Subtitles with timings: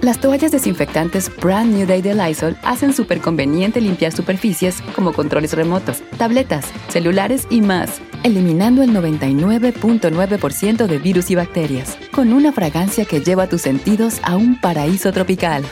[0.00, 5.54] Las toallas desinfectantes Brand New Day de Lysol hacen súper conveniente limpiar superficies como controles
[5.54, 13.06] remotos, tabletas, celulares y más, eliminando el 99.9% de virus y bacterias, con una fragancia
[13.06, 15.64] que lleva tus sentidos a un paraíso tropical.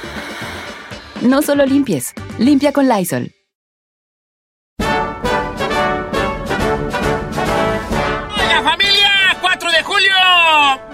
[1.23, 3.31] No solo limpies, limpia con Lysol.
[4.81, 5.21] ¡Hola
[8.65, 9.37] familia!
[9.41, 10.11] 4 de julio.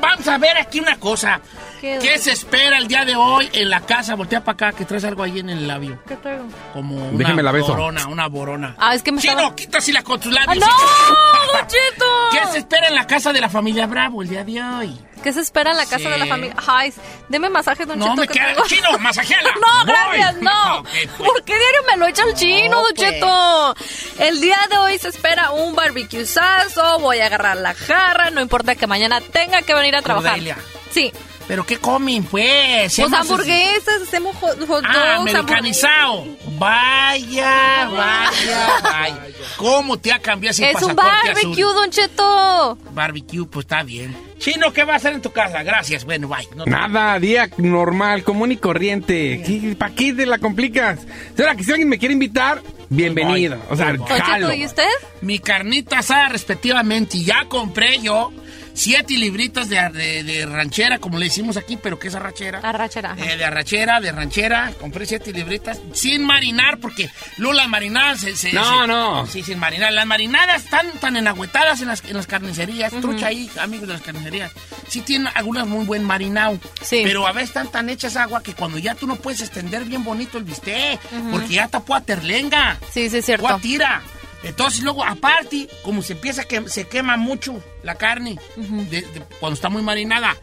[0.02, 1.40] Vamos a ver aquí una cosa.
[1.82, 1.98] ¿Qué?
[2.00, 4.14] ¿Qué, se espera el día de hoy en la casa?
[4.14, 6.00] Voltea para acá, que traes algo ahí en el labio.
[6.06, 6.44] ¿Qué traigo?
[6.72, 7.66] Como una Déjeme la beso.
[7.66, 8.76] borona, una borona.
[8.78, 10.64] Ah, es que me Chino, estaba- quítasela con tus ¡Ah, labios.
[10.64, 12.06] ¡No, Cheto!
[12.30, 14.96] ¿Qué se espera en la casa de la familia Bravo el día de hoy?
[15.24, 16.04] ¿Qué se espera en la casa Sí.
[16.08, 16.54] de la familia?
[16.66, 16.92] Ay,
[17.28, 18.20] deme masaje, Don No, Cheto.
[18.22, 18.46] me que queda...
[18.54, 19.50] tengo- Chino, masajeala.
[19.60, 19.86] No, Voy.
[19.92, 20.78] gracias, no.
[20.78, 21.08] Ok, pues.
[21.30, 23.10] ¿Por qué diario me lo echa el chino, No, Don pues.
[23.10, 23.74] Cheto?
[24.20, 28.74] El día de hoy se espera un barbecuezazo, voy a agarrar la jarra, no importa
[28.76, 30.30] que mañana tenga que venir a trabajar.
[30.32, 30.56] Cordelia.
[30.90, 31.12] Sí,
[31.52, 32.96] ¿Pero qué comen, pues?
[32.96, 36.24] pues hamburguesas, hacemos hot, hot Ah, dogs, americanizado.
[36.58, 39.26] Vaya, vaya, vaya.
[39.58, 40.70] ¿Cómo te ha cambiado ese.
[40.70, 41.74] Es un barbecue, azul?
[41.74, 42.78] Don Cheto.
[42.94, 44.16] Barbecue, pues está bien.
[44.38, 45.62] Chino, ¿qué va a hacer en tu casa?
[45.62, 46.48] Gracias, bueno, bye.
[46.56, 49.74] No te- Nada, día normal, común y corriente.
[49.78, 51.00] ¿Para qué te la complicas?
[51.38, 53.58] Ahora que si alguien me quiere invitar, bienvenido.
[53.68, 53.94] O sea.
[53.94, 54.88] Cheto, ¿y usted?
[55.20, 57.18] Mi carnita asada respectivamente.
[57.18, 58.32] Y ya compré yo
[58.74, 62.60] siete libritas de, de- de ranchera, como le decimos aquí, pero ¿qué es arrachera?
[62.60, 63.14] Arrachera.
[63.18, 64.72] Eh, de arrachera, de ranchera.
[64.80, 68.36] Compré siete libritas sin marinar, porque luego las marinadas se...
[68.36, 69.26] se- No, se- no.
[69.26, 69.92] Sí, sin marinar.
[69.92, 72.92] Las marinadas están tan enagüetadas en las, en las carnicerías.
[73.00, 74.52] Trucha ahí, amigos de las carnicerías.
[74.88, 76.58] Sí tienen algunas muy buen marinado.
[76.82, 77.00] Sí.
[77.04, 80.04] Pero a veces están tan hechas agua que cuando ya tú no puedes extender bien
[80.04, 82.78] bonito el bistec, porque ya tapó a terlenga.
[82.92, 83.46] Sí, sí, es cierto.
[83.46, 84.02] O a tira.
[84.42, 89.54] Entonces luego, aparte, como se empieza que se quema mucho la carne de- de- cuando
[89.54, 90.36] está muy marinada,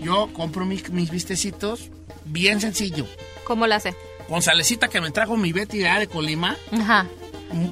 [0.00, 1.90] yo compro mis, mis vistecitos
[2.26, 3.06] bien sencillo.
[3.44, 3.94] ¿Cómo la hace?
[4.28, 7.06] Con salecita que me trajo mi Betty de Colima, Ajá.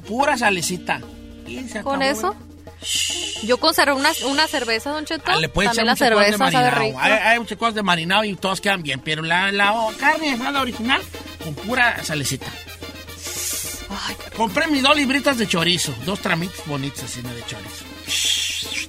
[0.07, 1.01] pura salecita.
[1.45, 2.33] Y se ¿Con eso?
[2.33, 2.45] ¿eh?
[3.43, 5.23] Yo conservo una, una cerveza, Don Cheto.
[5.27, 6.81] Ah, le echar También la cerveza sabe marinado.
[6.81, 6.99] rico.
[6.99, 10.61] Hay, hay muchas cosas de marinado y todas quedan bien, pero la, la carne asada
[10.61, 11.01] original
[11.43, 12.47] con pura salecita.
[14.07, 17.85] Ay, Compré mis dos libritas de chorizo, dos tramitos bonitos así de chorizo.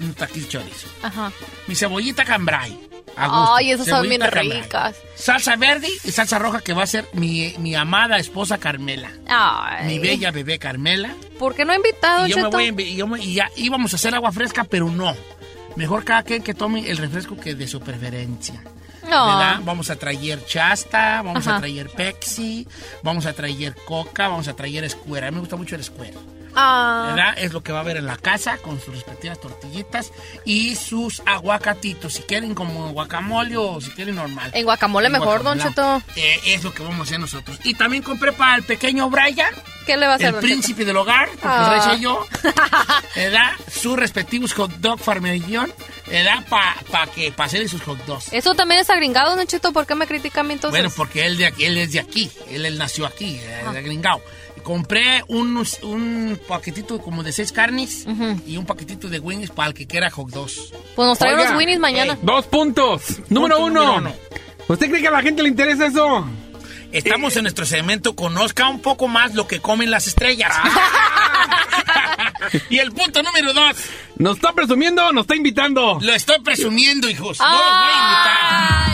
[0.05, 0.87] Un taquil chorizo.
[1.03, 1.33] Ajá.
[1.67, 2.79] Mi cebollita cambray.
[3.17, 4.51] Ay, esas son bien cambray.
[4.63, 4.97] ricas.
[5.15, 9.11] Salsa verde y salsa roja que va a ser mi, mi amada esposa Carmela.
[9.27, 9.87] Ay.
[9.87, 11.15] Mi bella bebé Carmela.
[11.39, 12.57] ¿Por qué no ha invitado, Y yo me Cheto?
[12.59, 15.15] voy a invi- y, yo me- y ya íbamos a hacer agua fresca, pero no.
[15.77, 18.63] Mejor cada quien que tome el refresco que de su preferencia.
[19.09, 19.63] No.
[19.65, 21.57] Vamos a traer Chasta, vamos Ajá.
[21.57, 22.67] a traer Pepsi,
[23.03, 25.27] vamos a traer Coca, vamos a traer Square.
[25.27, 26.15] A mí me gusta mucho el Square.
[26.59, 27.13] Ah.
[27.15, 27.35] ¿verdad?
[27.37, 30.11] Es lo que va a haber en la casa con sus respectivas tortillitas
[30.47, 32.15] y sus aguacatitos.
[32.15, 34.51] Si quieren como guacamole o si quieren normal.
[34.55, 36.03] En guacamole En mejor, Don guacamole.
[36.05, 36.19] Cheto.
[36.19, 37.59] Eh, es lo que vamos a hacer nosotros.
[37.63, 39.51] Y también compré para el pequeño Brian,
[39.85, 41.97] ¿Qué le va a hacer, el Don príncipe del hogar, porque Ah.
[42.01, 42.27] yo,
[43.15, 43.51] ¿verdad?
[43.71, 45.71] Sus respectivos hot dog farmellón,
[46.09, 46.45] ¿verdad?
[46.49, 48.33] Para que pasen sus hot dogs.
[48.33, 49.73] Eso también es agringado, Don Cheto.
[49.73, 50.81] ¿Por qué me critican a mí entonces?
[50.81, 53.83] Bueno, porque él, de aquí, él es de aquí, él, él nació aquí, eh, de
[53.83, 54.23] gringao.
[54.63, 58.05] Compré unos- un paquetito como de seis carnes
[58.47, 60.73] y un paquetito de wings para el que quiera hot dogs.
[60.97, 61.47] Pues nos trae Oiga.
[61.51, 62.15] unos Winnies mañana.
[62.15, 62.19] Eh.
[62.23, 63.03] Dos puntos.
[63.29, 63.97] Número Punto uno.
[63.99, 64.17] número
[64.69, 66.27] ¿Usted cree que a la gente le interesa eso?
[66.91, 70.53] Estamos en nuestro segmento Conozca un poco más lo que comen las estrellas.
[72.71, 73.77] y el punto número dos,
[74.19, 75.99] ¿Nos está presumiendo o nos está invitando?
[76.01, 77.39] lo estoy presumiendo, hijos.
[77.39, 78.86] No los voy a invitar.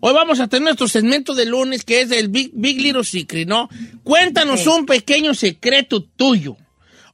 [0.00, 3.48] Hoy vamos a tener nuestro segmento de lunes que es el Big, Big Little Secret,
[3.48, 3.68] ¿no?
[4.04, 6.56] Cuéntanos un pequeño secreto tuyo.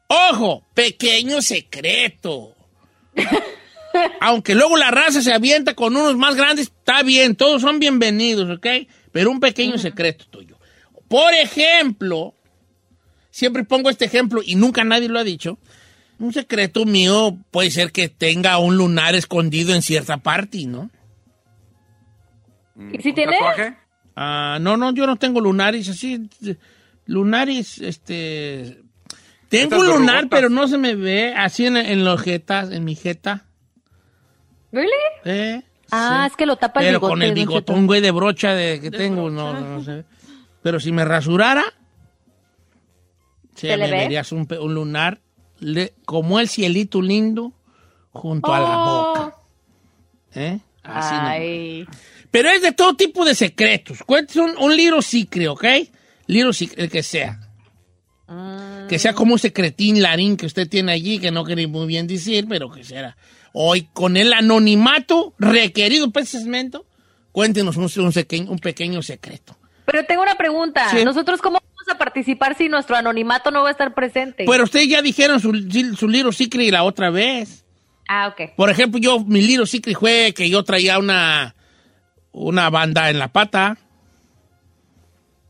[0.07, 2.55] Ojo, pequeño secreto.
[4.21, 8.51] Aunque luego la raza se avienta con unos más grandes, está bien, todos son bienvenidos,
[8.51, 8.67] ¿ok?
[9.13, 10.59] Pero un pequeño secreto tuyo.
[11.09, 12.35] Por ejemplo,
[13.31, 15.59] siempre pongo este ejemplo y nunca nadie lo ha dicho.
[16.19, 20.91] Un secreto mío puede ser que tenga un lunar escondido en cierta parte, ¿no?
[22.77, 23.33] ¿Y si ¿Un tiene?
[23.33, 23.77] tatuaje?
[24.17, 26.29] Ah, no, no, yo no tengo lunares así.
[27.07, 28.81] Lunares, este.
[29.49, 32.95] Tengo un lunar, pero no se me ve así en, en los jetas, en mi
[32.97, 33.45] jeta.
[34.73, 34.91] ¿Really?
[35.25, 35.63] ¿eh?
[35.93, 36.33] Ah, Sí.
[36.33, 37.11] es que lo tapa el Pero bigote.
[37.13, 40.05] con el bigotón, güey, de brocha de, que tengo, no, no, no se ve.
[40.63, 41.63] Pero si me rasurara,
[43.55, 43.99] se ¿Se le me ve?
[43.99, 45.21] verías un, un lunar
[45.61, 47.53] le- como el cielito lindo
[48.11, 49.07] junto a la Oh.
[49.15, 49.37] boca.
[50.35, 50.59] ¿Eh?
[50.83, 51.15] Así.
[51.17, 51.87] Ay.
[52.35, 53.99] Pero es de todo tipo de secretos.
[54.05, 55.65] Cuéntese un, un little secret, ¿ok?
[56.27, 57.39] Little secret, el que sea.
[58.27, 58.89] Mm.
[58.89, 62.09] Que sea como un secretín larín que usted tiene allí, que no quiere muy bien
[62.09, 63.17] decir, pero que será.
[63.53, 66.85] Hoy, con el anonimato requerido segmento,
[67.31, 69.57] cuéntenos un, un seque- un pequeño secreto.
[69.85, 70.91] Pero tengo una pregunta.
[70.91, 71.05] Sí.
[71.05, 74.45] ¿Nosotros cómo vamos a participar si nuestro anonimato no va a estar presente?
[74.45, 75.53] Pero ustedes ya dijeron su,
[75.97, 77.65] su little secret la otra vez.
[78.09, 78.57] Ah, ok.
[78.57, 81.55] Por ejemplo, yo, mi little secret fue que yo traía una,
[82.35, 83.79] una banda en la pata.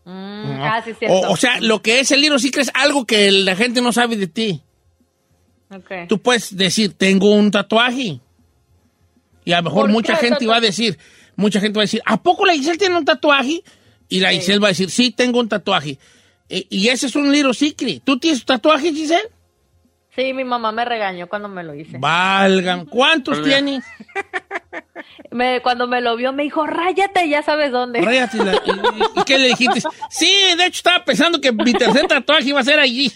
[0.05, 0.11] Mm,
[0.59, 0.65] ¿no?
[0.65, 3.57] Ah, sí, o, o sea, lo que es el little secret es algo que la
[3.57, 4.63] gente no sabe de ti.
[5.71, 5.91] Ok.
[6.09, 8.21] Tú puedes decir, tengo un tatuaje.
[9.45, 10.99] Y a lo mejor ¿Por mucha gente va a decir,
[11.37, 13.63] mucha gente va a decir, ¿a poco la Giselle tiene un tatuaje?
[14.09, 15.99] Y la Giselle va a decir, sí, tengo un tatuaje.
[16.49, 18.03] E- y ese es un little secret.
[18.05, 19.31] ¿Tú tienes tatuaje, Giselle?
[20.17, 21.99] Sí, mi mamá me regañó cuando me lo hice.
[21.99, 22.87] Valgan.
[22.87, 23.85] ¿Cuántos tienes?
[25.31, 28.01] Me- cuando me lo vio me dijo, ráyate, ya sabes dónde.
[28.01, 29.81] Ráyate la- ¿Y, y qué le dijiste?
[30.09, 33.11] Sí, de hecho estaba pensando que mi tercer tatuaje iba a ser allí.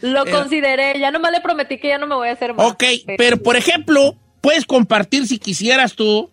[0.00, 2.66] Lo Eh, consideré, ya nomás le prometí que ya no me voy a hacer más.
[2.66, 2.84] Ok,
[3.16, 6.30] pero por ejemplo, puedes compartir si quisieras tú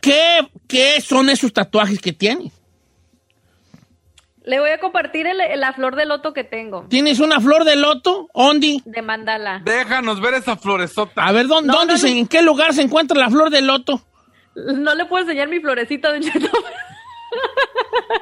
[0.00, 2.52] qué, qué son esos tatuajes que tienes.
[4.44, 7.76] Le voy a compartir el- la flor de loto que tengo, ¿Tienes una flor de
[7.76, 8.82] loto, Ondi?
[8.84, 9.62] de mandala.
[9.64, 11.24] Déjanos ver esa floresota.
[11.24, 12.16] A ver, ¿dónde, No, dónde no, se- no.
[12.20, 14.02] en qué lugar se encuentra la flor de loto?
[14.54, 16.48] No le puedo enseñar mi florecita, don Cheto.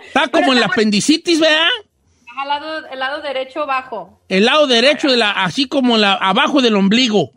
[0.06, 1.66] Está como en la apendicitis, ¿verdad?
[2.40, 4.22] Al lado, el lado derecho bajo.
[4.28, 7.32] El lado derecho, de la, así como la, abajo del ombligo.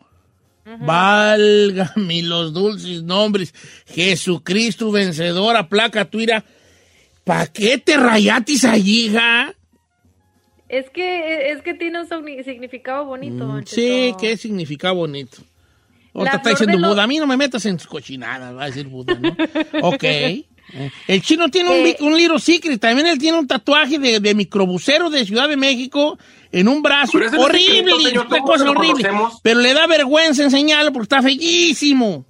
[0.65, 3.53] Válgame los dulces nombres.
[3.87, 6.43] Jesucristo vencedor, placa tuira.
[7.25, 9.53] ¿Para qué te rayatis allí, hija?
[10.69, 12.07] Es que, es que tiene un
[12.45, 15.37] significado bonito, Mm, Sí, que significa bonito.
[16.13, 17.03] Ahorita está diciendo lo- Buda.
[17.03, 19.29] A mí no me metas en tus cochinadas, va a decir Buda, ¿no?
[19.87, 20.03] ok.
[20.03, 20.45] Eh,
[21.07, 21.97] El chino tiene un, Eh.
[21.99, 22.79] un little secret.
[22.79, 26.17] También él tiene un tatuaje de, de microbusero de Ciudad de México
[26.51, 27.17] en un brazo.
[27.17, 29.03] Horrible, secreto, señor, una cosa horrible.
[29.03, 29.39] conocemos.
[29.43, 32.25] Pero le da vergüenza enseñarlo porque está feísimo.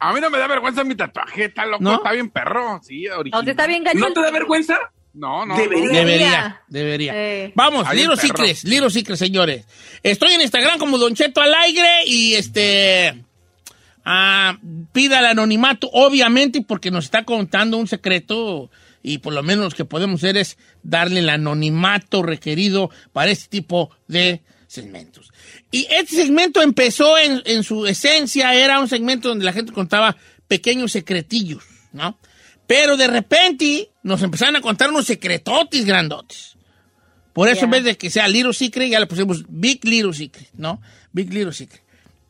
[0.00, 1.96] A mí no me da vergüenza mi tatuaje, está loco, ¿No?
[1.96, 2.80] está bien perro.
[2.82, 3.40] Sí, original.
[3.40, 3.84] No, sí está bien.
[3.94, 4.78] ¿No te da vergüenza?
[5.14, 5.56] No, no.
[5.56, 5.90] Debería.
[5.90, 7.12] Debería, debería.
[7.16, 7.52] Eh.
[7.56, 8.16] Vamos, Hay perro.
[8.16, 9.66] Secrets, Little Secrets, señores.
[10.02, 13.24] Estoy en Instagram como Don Cheto al aire y este.
[14.04, 14.56] ah,
[14.92, 18.70] pida el anonimato, obviamente, porque nos está contando un secreto
[19.02, 23.48] y por lo menos lo que podemos hacer es darle el anonimato requerido para este
[23.48, 25.32] tipo de segmentos.
[25.70, 30.16] Y este segmento empezó en, en su esencia, era un segmento donde la gente contaba
[30.46, 31.62] pequeños secretillos,
[31.92, 32.18] ¿no?
[32.66, 36.56] Pero de repente nos empezaron a contar unos secretotis grandotes.
[37.32, 40.48] Por eso en vez de que sea Little Secret, ya le pusimos Big Little Secret,
[40.54, 40.80] ¿no?
[41.12, 41.82] Big Little Secret.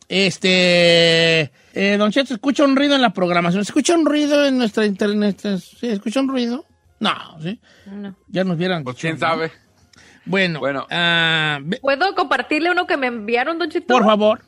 [0.09, 3.65] Este, eh, Don Cheto, escucha un ruido en la programación.
[3.65, 5.41] ¿Se escucha un ruido en nuestra internet?
[5.59, 5.87] ¿Sí?
[5.89, 6.67] ¿Escucha un ruido?
[7.01, 7.59] No, ¿sí?
[7.87, 8.17] No.
[8.29, 8.85] Ya nos vieran.
[8.85, 9.21] Pues quién ¿no?
[9.21, 9.53] sabe.
[10.29, 10.87] Bueno, Bueno.
[10.91, 13.87] ah, ve- ¿Puedo compartirle uno que me enviaron, Don Cheto?
[13.95, 14.43] por favor.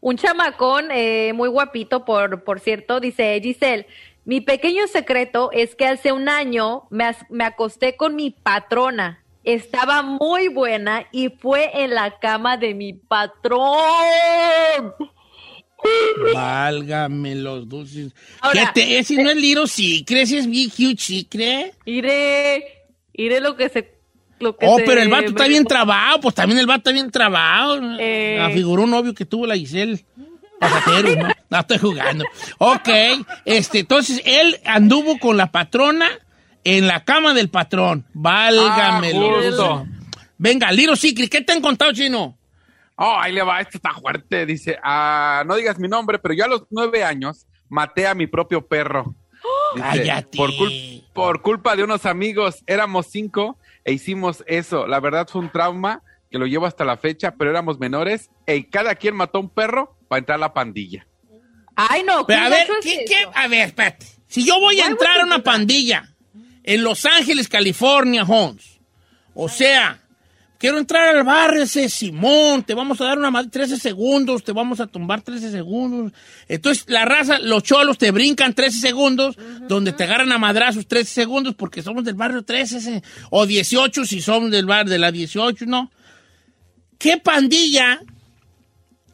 [0.00, 3.86] Un chamacón eh, muy guapito, por, por cierto, dice Giselle,
[4.24, 9.22] mi pequeño secreto es que hace un año me, me acosté con mi patrona.
[9.44, 13.64] Estaba muy buena y fue en la cama de mi patrón.
[16.34, 18.14] Válgame los dulces.
[18.40, 21.74] Ahora, ¿Qué te, ese no es Little Secret, ese es Big Huge Secret.
[21.84, 22.64] Iré,
[23.12, 23.91] iré lo que se...
[24.42, 26.92] Lo que Oh, se pero el vato está bien trabado, pues también el vato está
[26.92, 27.80] bien trabado.
[27.98, 28.40] Eh.
[28.40, 30.04] Afiguró un novio que tuvo la Giselle.
[30.58, 31.28] Pasajero, ¿no?
[31.50, 32.24] No, estoy jugando.
[32.58, 32.88] Ok,
[33.44, 36.08] este, entonces él anduvo con la patrona
[36.64, 38.06] en la cama del patrón.
[38.14, 39.84] Válgame Ah.
[40.38, 42.36] Venga, Little Secret, ¿qué te han contado, chino?
[42.96, 44.46] Oh, ahí le va, esto está fuerte.
[44.46, 48.26] Dice, ah, no digas mi nombre, pero yo a los nueve años maté a mi
[48.26, 49.14] propio perro.
[49.74, 50.36] Dice, Cállate.
[50.38, 54.86] Por, cul- por culpa de unos amigos, éramos cinco e hicimos eso.
[54.86, 58.64] La verdad fue un trauma que lo llevo hasta la fecha, pero éramos menores y
[58.64, 61.06] cada quien mató a un perro para entrar a la pandilla.
[61.74, 63.28] Ay, no, Pero ¿qué a ver, ¿qué?
[63.34, 64.06] A ver, espérate.
[64.26, 66.14] Si yo voy a entrar a una pandilla
[66.62, 68.80] en Los Ángeles, California, Holmes,
[69.34, 70.01] o sea,
[70.62, 74.52] quiero entrar al barrio ese Simón, te vamos a dar una madre 13 segundos, te
[74.52, 76.12] vamos a tumbar 13 segundos.
[76.46, 81.12] Entonces la raza, los cholos te brincan 13 segundos, donde te agarran a madrazos 13
[81.12, 85.10] segundos porque somos del barrio 13 ese, o 18 si somos del barrio de la
[85.10, 85.90] 18, ¿no?
[86.96, 88.00] ¿Qué pandilla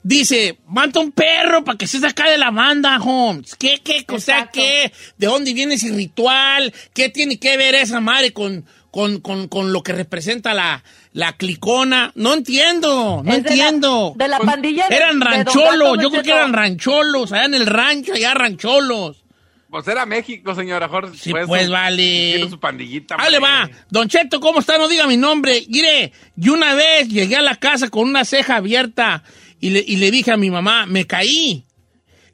[0.02, 3.56] dice, mata un perro para que se saca de la banda, Holmes?
[3.56, 4.92] ¿Qué, qué, o sea, qué?
[5.16, 6.74] ¿De dónde viene ese ritual?
[6.92, 10.84] ¿Qué tiene que ver esa madre con, con, con, con lo que representa la,
[11.18, 12.12] la clicona?
[12.14, 14.14] No entiendo, no Es de la- entiendo.
[14.16, 17.66] de la pandilla de- Eran de rancholos, yo creo que eran rancholos, allá en el
[17.66, 19.24] rancho, allá rancholos.
[19.68, 21.18] Pues era México, señora Jorge.
[21.18, 22.32] Sí, pues, vale.
[22.36, 23.16] Tiene su pandillita.
[23.18, 23.50] Ahí le hombre.
[23.52, 23.70] va.
[23.90, 24.78] Don Cheto, ¿cómo está?
[24.78, 25.64] No diga mi nombre.
[25.68, 29.24] Mire, yo una vez llegué a la casa con una ceja abierta
[29.60, 31.64] y le, y le dije a mi mamá, me caí.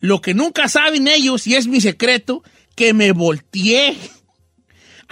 [0.01, 2.43] Lo que nunca saben ellos, y es mi secreto,
[2.77, 3.97] que me volteé.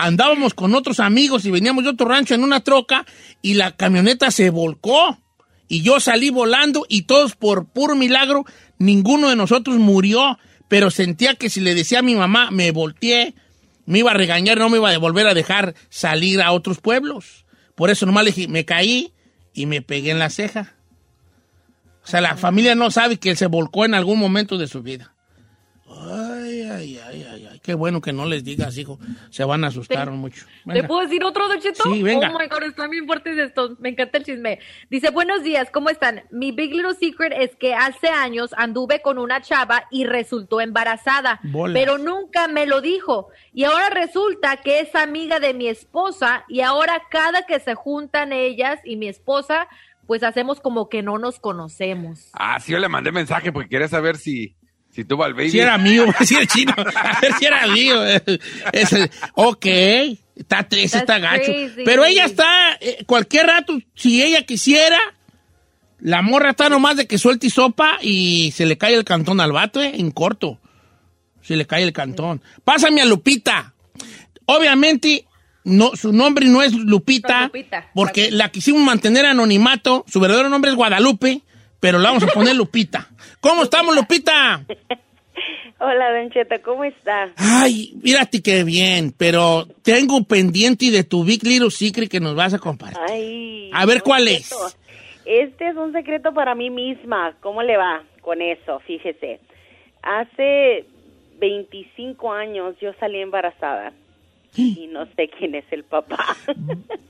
[0.02, 3.06] Andábamos con otros amigos y veníamos de otro rancho en una troca
[3.40, 5.16] y la camioneta se volcó.
[5.68, 8.44] Y yo salí volando y todos por puro milagro,
[8.78, 13.36] ninguno de nosotros murió, pero sentía que si le decía a mi mamá, me volteé,
[13.86, 17.46] me iba a regañar, no me iba a volver a dejar salir a otros pueblos.
[17.76, 19.12] Por eso nomás le dije, me caí
[19.54, 20.74] y me pegué en la ceja.
[22.02, 24.82] O sea, la familia no sabe que él se volcó en algún momento de su
[24.82, 25.14] vida.
[25.88, 27.51] Ay, ay, ay, ay, ay.
[27.62, 28.98] Qué bueno que no les digas, hijo.
[29.30, 30.46] Se van a asustar mucho.
[30.64, 30.88] ¿Le Venga.
[30.88, 31.84] puedo decir otro, Don Cheto?
[31.84, 32.30] Sí, venga.
[32.34, 33.78] Oh my God, están bien fuertes estos.
[33.78, 34.58] Me encanta el chisme.
[34.90, 36.22] Dice, buenos días, ¿cómo están?
[36.32, 41.38] Mi big little secret es que hace años anduve con una chava y resultó embarazada,
[41.44, 41.74] Bolas.
[41.78, 43.28] pero nunca me lo dijo.
[43.54, 48.32] Y ahora resulta que es amiga de mi esposa y ahora cada que se juntan
[48.32, 49.68] ellas y mi esposa,
[50.08, 52.28] pues hacemos como que no nos conocemos.
[52.32, 54.56] Ah, sí, yo le mandé mensaje porque quería saber si,
[54.92, 55.50] si tuvo al baby.
[55.50, 56.74] Si era mío, si era chino.
[56.76, 58.04] A ver si era mío.
[58.72, 59.66] Ese- ok,
[60.36, 61.46] está triste, está gacho.
[61.52, 61.82] crazy.
[61.84, 64.98] Pero ella está, eh, cualquier rato, si ella quisiera,
[66.00, 69.40] la morra está nomás de que suelte y sopa y se le cae el cantón
[69.40, 70.58] al vato, eh, en corto.
[71.42, 72.40] Se le cae el cantón.
[72.64, 73.74] Pásame a Lupita.
[74.46, 75.24] Obviamente,
[75.64, 77.50] no, su nombre no es Lupita.
[77.94, 80.04] porque la quisimos mantener anonimato.
[80.08, 81.42] Su verdadero nombre es Guadalupe,
[81.82, 83.08] pero la vamos a poner Lupita.
[83.40, 84.64] ¿Cómo estamos, Lupita?
[85.80, 87.32] Hola, Don Cheto, ¿cómo está?
[87.36, 92.54] Ay, mírate qué bien, pero tengo pendiente de tu Big Little Secret que nos vas
[92.54, 93.00] a compartir.
[93.10, 93.68] Ay.
[93.74, 94.54] A ver, ¿cuál es?
[95.24, 97.34] Este es un secreto para mí misma.
[97.40, 98.78] ¿Cómo le va con eso?
[98.86, 99.40] Fíjese.
[100.02, 100.84] Hace
[101.40, 103.92] 25 años yo salí embarazada
[104.54, 106.36] y no sé quién es el papá.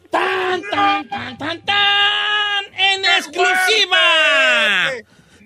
[0.08, 2.41] ¡Tan, tan, tan, tan, tan!
[2.94, 3.98] ¡En exclusiva!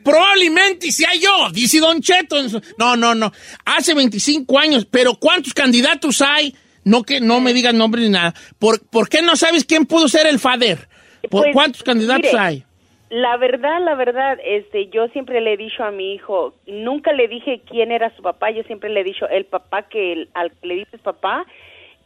[0.04, 2.36] Probablemente sea yo, dice Don Cheto.
[2.78, 3.32] No, no, no.
[3.64, 6.54] Hace 25 años, pero ¿cuántos candidatos hay?
[6.84, 8.32] No que no me digan nombre ni nada.
[8.60, 10.88] ¿Por, por qué no sabes quién pudo ser el father?
[11.28, 12.64] ¿Por Pues, ¿Cuántos candidatos mire, hay?
[13.10, 17.26] La verdad, la verdad, este, yo siempre le he dicho a mi hijo, nunca le
[17.26, 20.52] dije quién era su papá, yo siempre le he dicho, el papá que el- al
[20.52, 21.44] que le dices papá,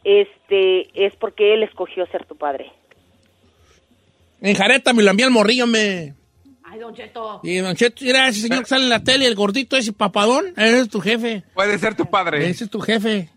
[0.03, 2.71] este, es porque él escogió ser tu padre.
[4.41, 6.15] En Jareta me lo envía el morrillo, me...
[6.63, 7.39] Ay, Don Cheto.
[7.43, 10.47] Y Don Cheto, mira ese señor que sale en la tele, el gordito, ese papadón,
[10.57, 11.43] ese es tu jefe.
[11.53, 12.49] Puede ser tu padre.
[12.49, 13.29] Ese es tu jefe.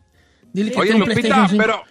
[0.52, 1.82] Dile que Oye, Lupita, pero,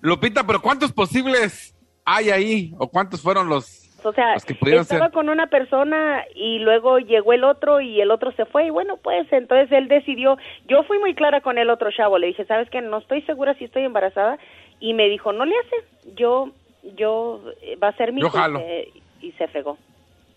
[0.00, 1.74] Lupita, pero ¿cuántos posibles
[2.04, 2.72] hay ahí?
[2.78, 5.12] ¿O cuántos fueron los, O sea, los que pudieron estaba ser?
[5.12, 8.96] con una persona y luego llegó el otro y el otro se fue y bueno,
[9.02, 10.36] pues entonces él decidió,
[10.68, 12.80] yo fui muy clara con el otro chavo, le dije, ¿sabes qué?
[12.80, 14.38] No estoy segura si estoy embarazada
[14.78, 16.52] y me dijo, no le hace, yo,
[16.96, 18.58] yo, eh, va a ser mi Yo hijo", y jalo.
[18.60, 18.88] se-
[19.20, 19.78] y se fregó.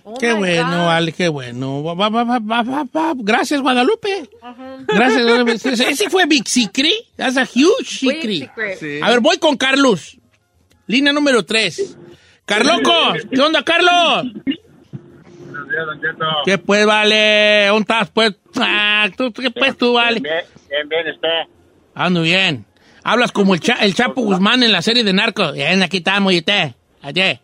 [0.08, 0.86] Oh Qué bueno, God.
[0.86, 1.84] vale, qué bueno.
[1.84, 3.14] Va, va, va, va, va, va, va.
[3.18, 4.30] Gracias, Guadalupe.
[4.88, 5.54] Gracias, Guadalupe.
[5.56, 6.94] Ese ese fue Big Secret.
[7.16, 8.42] That's a huge secret.
[8.50, 8.78] secret.
[8.78, 9.00] Sí.
[9.02, 10.18] A ver, voy con Carlos.
[10.86, 11.98] Línea número 3.
[12.46, 12.92] Carloco,
[13.32, 14.32] ¿qué onda, Carlos?
[16.46, 17.66] ¿Qué pues, vale?
[17.68, 18.36] ¿Dónde estás, pues?
[18.58, 20.20] Ah, ¿tú, ¿Qué pues tú, vale?
[20.20, 20.36] Bien,
[20.70, 21.30] bien, bien, usted.
[21.96, 22.66] Ando bien.
[23.06, 25.54] Hablas como el, Cha- el Chapo Guzmán en la serie de Narcos.
[25.54, 26.74] Bien, aquí estamos, y te.
[27.14, 27.40] Que-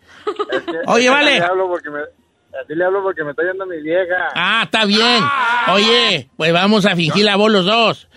[0.88, 1.36] Oye, que vale.
[1.40, 4.30] Le hablo porque me, así le hablo porque me está yendo mi vieja.
[4.34, 5.24] Ah, está bien.
[5.72, 8.08] Oye, pues vamos a fingir la voz los dos.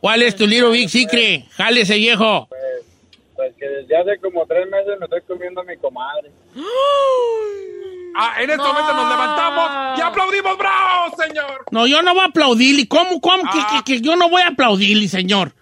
[0.00, 1.44] ¿Cuál es tu little big secret?
[1.52, 2.48] Jale ese viejo.
[3.36, 6.30] Pues que desde hace como tres meses me estoy comiendo a mi comadre.
[8.16, 11.64] Ah, en este momento nos levantamos y aplaudimos, bravo, señor.
[11.72, 12.86] No, yo no voy a aplaudirle.
[12.86, 13.42] ¿Cómo, cómo?
[13.52, 13.82] Que, Ah.
[13.84, 15.52] que- que yo no voy a aplaudirle, señor.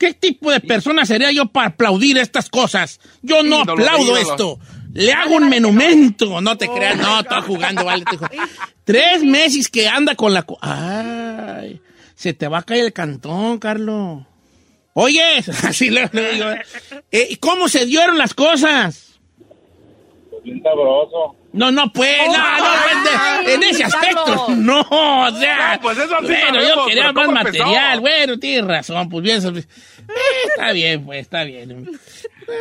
[0.00, 2.98] ¿Qué tipo de persona sería yo para aplaudir estas cosas?
[3.20, 4.18] Yo no Ídolo, aplaudo ídolo.
[4.30, 4.58] esto.
[4.94, 6.40] Le hago un monumento.
[6.40, 8.04] No te creas, no, estoy jugando, vale.
[8.84, 10.46] Tres meses que anda con la...
[10.62, 11.82] Ay,
[12.14, 14.24] se te va a caer el cantón, Carlos.
[14.94, 15.22] Oye,
[15.64, 16.46] así le, le digo.
[17.12, 19.20] eh, ¿Cómo se dieron las cosas?
[20.30, 21.36] Pues bien sabroso.
[21.52, 25.74] No, no, pues, no, no, Ay, en, en ese aspecto, no, o sea.
[25.76, 29.64] No, pues eso sí bueno, yo quería más material, bueno, tienes razón, pues bien, eh,
[30.46, 31.90] está bien, pues, está bien.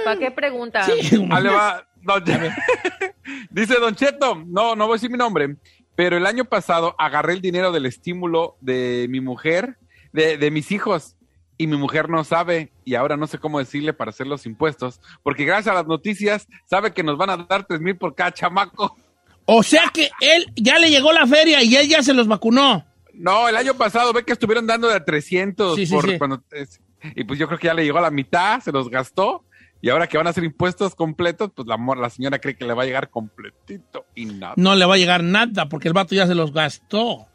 [0.03, 0.83] ¿Para qué pregunta?
[0.83, 2.23] Sí, le va, don-
[3.51, 5.55] Dice Don Cheto, no, no voy a decir mi nombre,
[5.95, 9.77] pero el año pasado agarré el dinero del estímulo de mi mujer,
[10.13, 11.15] de, de mis hijos,
[11.59, 14.99] y mi mujer no sabe, y ahora no sé cómo decirle para hacer los impuestos,
[15.21, 18.31] porque gracias a las noticias sabe que nos van a dar tres mil por cada
[18.33, 18.97] chamaco.
[19.45, 22.85] O sea que él ya le llegó la feria y él ya se los vacunó.
[23.13, 26.17] No, el año pasado ve que estuvieron dando de 300 Sí, sí, por sí.
[26.17, 26.79] cuando es-
[27.15, 29.43] y pues yo creo que ya le llegó a la mitad, se los gastó
[29.81, 32.73] y ahora que van a hacer impuestos completos, pues la, la señora cree que le
[32.73, 34.53] va a llegar completito y nada.
[34.55, 37.27] No le va a llegar nada porque el vato ya se los gastó.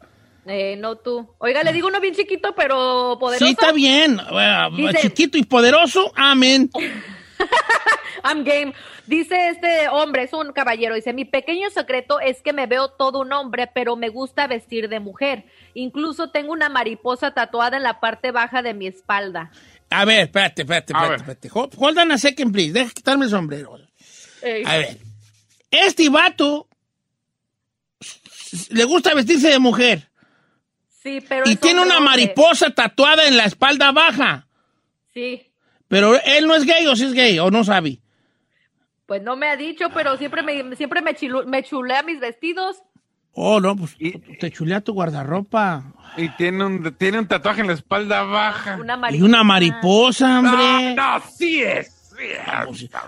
[0.47, 1.33] Eh, no tú.
[1.39, 3.45] Oiga, le digo uno bien chiquito, pero poderoso.
[3.45, 4.19] Sí, está bien.
[4.31, 6.69] Bueno, Dice- chiquito y poderoso, amén.
[8.23, 8.73] I'm game.
[9.07, 13.21] Dice este hombre, es un caballero, dice, mi pequeño secreto es que me veo todo
[13.21, 15.45] un hombre, pero me gusta vestir de mujer.
[15.75, 19.51] Incluso tengo una mariposa tatuada en la parte baja de mi espalda.
[19.91, 21.15] A ver, espérate, espérate, espérate.
[21.17, 21.49] espérate.
[21.53, 22.73] Hold, hold on a second, please.
[22.73, 23.77] Deja quitarme el sombrero.
[24.41, 24.63] Ey.
[24.65, 24.97] A ver.
[25.69, 26.67] Este vato
[28.69, 30.09] le gusta vestirse de mujer
[31.05, 32.09] Sí, pero y tiene una hombre.
[32.25, 34.47] mariposa tatuada en la espalda baja.
[35.13, 35.43] Sí.
[35.87, 37.99] Pero él no es gay o sí es gay o no sabe.
[39.05, 42.77] Pues no me ha dicho, pero siempre me, siempre me, chilu- me chulea mis vestidos.
[43.33, 45.83] Oh, no, pues Y- te chulea tu guardarropa.
[46.17, 48.77] Y tiene un, tiene un tatuaje en la espalda baja.
[48.81, 50.95] Una Y una mariposa, No, hombre.
[50.95, 51.23] no, es.
[51.37, 51.94] sí es.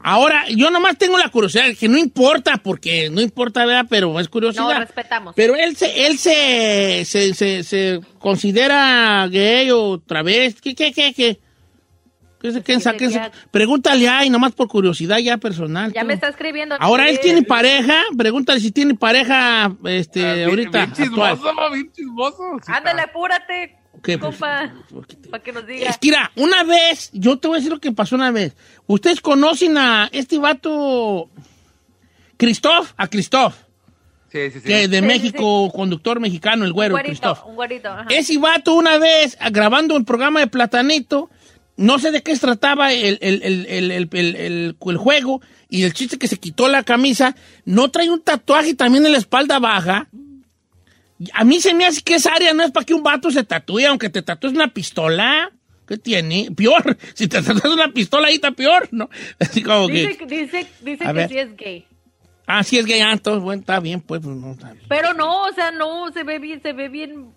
[0.04, 3.86] Ahora, yo nomás tengo la curiosidad, que no importa, porque no importa, ¿verdad?
[3.90, 4.64] Pero es curiosidad.
[4.74, 5.34] No, respetamos.
[5.36, 10.74] Pero él se, él se, se, se, se considera gay o travesti.
[10.74, 11.40] ¿Qué, qué, qué, qué?
[12.40, 15.92] ¿Qué se- qué qué ya- Pregúntale ahí, nomás por curiosidad ya personal.
[15.92, 16.08] Ya tú.
[16.08, 16.76] me está escribiendo.
[16.80, 21.74] Ahora él tiene pareja, pregúntale si tiene pareja, este, Ah, bien- ahorita, Bien chismoso, actual.
[21.74, 22.44] bien chismoso.
[22.68, 23.10] Ándale, está.
[23.12, 23.76] apúrate,
[24.14, 24.32] ¿Qué, pues?
[24.32, 24.74] compa,
[25.30, 25.90] para que nos diga.
[25.90, 28.56] Es que, mira, una vez, yo te voy a decir lo que pasó una vez.
[28.88, 31.30] Ustedes conocen a este vato,
[32.38, 33.56] Christoph, a Christoph,
[34.32, 34.66] Sí, sí, sí.
[34.68, 37.46] que de Sí, sí, México, conductor mexicano, el un güero, Christoph.
[37.48, 37.90] un güerito.
[37.90, 38.06] ajá.
[38.10, 41.30] Ese vato una vez, grabando un programa de Platanito,
[41.78, 45.42] no sé de qué se trataba el, el, el, el, el, el- el- el juego,
[45.70, 49.18] y el chiste que se quitó la camisa, no trae un tatuaje también en la
[49.18, 50.08] espalda baja.
[51.34, 53.44] A mí se me hace que esa área no es para que un vato se
[53.44, 55.52] tatúe, aunque te tatúes una pistola.
[55.88, 56.50] ¿Qué tiene?
[56.56, 56.98] Peor.
[57.16, 59.10] Si te tatúas una pistola ahí está peor, ¿no?
[59.40, 60.08] Así como que...
[60.08, 61.30] Dice, dice, dice A que ver.
[61.30, 61.86] sí es gay.
[62.46, 64.86] Ah, sí es gay, ah, entonces, bueno, está bien, pues, pues no está bien.
[64.88, 67.34] Pero no, o sea, no, se ve bien, se ve bien,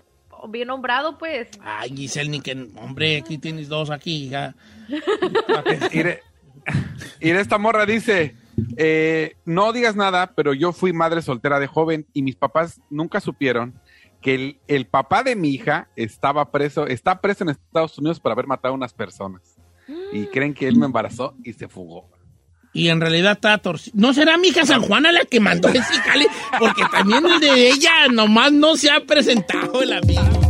[0.49, 1.49] bien nombrado, pues.
[1.65, 4.55] Ay, Giselle, ni que, hombre, aquí tienes dos aquí, ya.
[5.93, 8.37] Ire, esta morra dice,
[8.77, 13.21] eh, no digas nada, pero yo fui madre soltera de joven y mis papás nunca
[13.21, 13.75] supieron
[14.21, 18.33] que el, el papá de mi hija estaba preso, está preso en Estados Unidos por
[18.33, 19.57] haber matado a unas personas.
[20.13, 22.09] Y creen que él me embarazó y se fugó.
[22.73, 23.97] Y en realidad está torcido.
[23.99, 26.27] ¿No será mi hija San Juana la que mandó ese jale?
[26.59, 30.50] Porque también el de ella nomás no se ha presentado el amigo.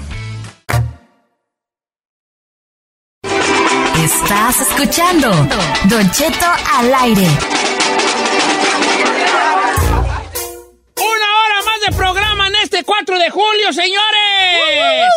[3.97, 5.29] Estás escuchando
[5.89, 7.27] Don Cheto al aire.
[10.97, 15.09] Una hora más de programa en este 4 de julio, señores.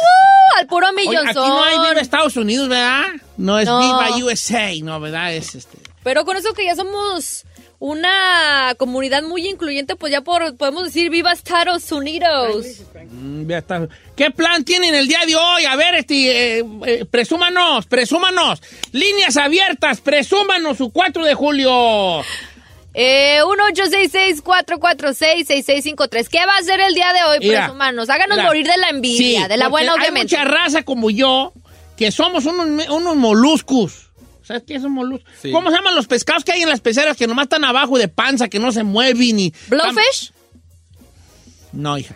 [0.59, 1.27] al puro millón.
[1.27, 3.05] aquí no hay Viva Estados Unidos, ¿verdad?
[3.37, 3.81] No es No.
[3.81, 5.33] Viva USA, no, ¿verdad?
[5.35, 5.79] Es este.
[6.03, 7.45] Pero con eso que ya somos
[7.87, 12.65] una comunidad muy incluyente, pues ya por- podemos decir viva Estados Unidos.
[13.11, 13.87] Mm, ya está.
[14.17, 15.67] ¿Qué plan tienen el día de hoy?
[15.67, 18.63] A ver, este, eh, eh, presúmanos, presúmanos.
[18.93, 22.23] Líneas abiertas, presúmanos su 4 de julio.
[22.95, 26.29] Eh, 1-866-446-6653.
[26.29, 28.09] ¿Qué va a hacer el día de hoy, Mira, presumanos?
[28.09, 30.37] Háganos morir de la envidia, Sí, de la buena, Hay obviamente.
[30.37, 31.53] mucha raza como yo
[31.97, 34.04] que somos unos, unos moluscos.
[34.45, 35.29] ¿Sabes qué son moluscos?
[35.41, 35.51] Sí.
[35.51, 38.09] ¿Cómo se llaman los pescados que hay en las peceras que nomás están abajo de
[38.09, 39.53] panza, que no se mueven y...
[39.69, 40.33] ¿Blowfish?
[41.73, 42.15] No, hija.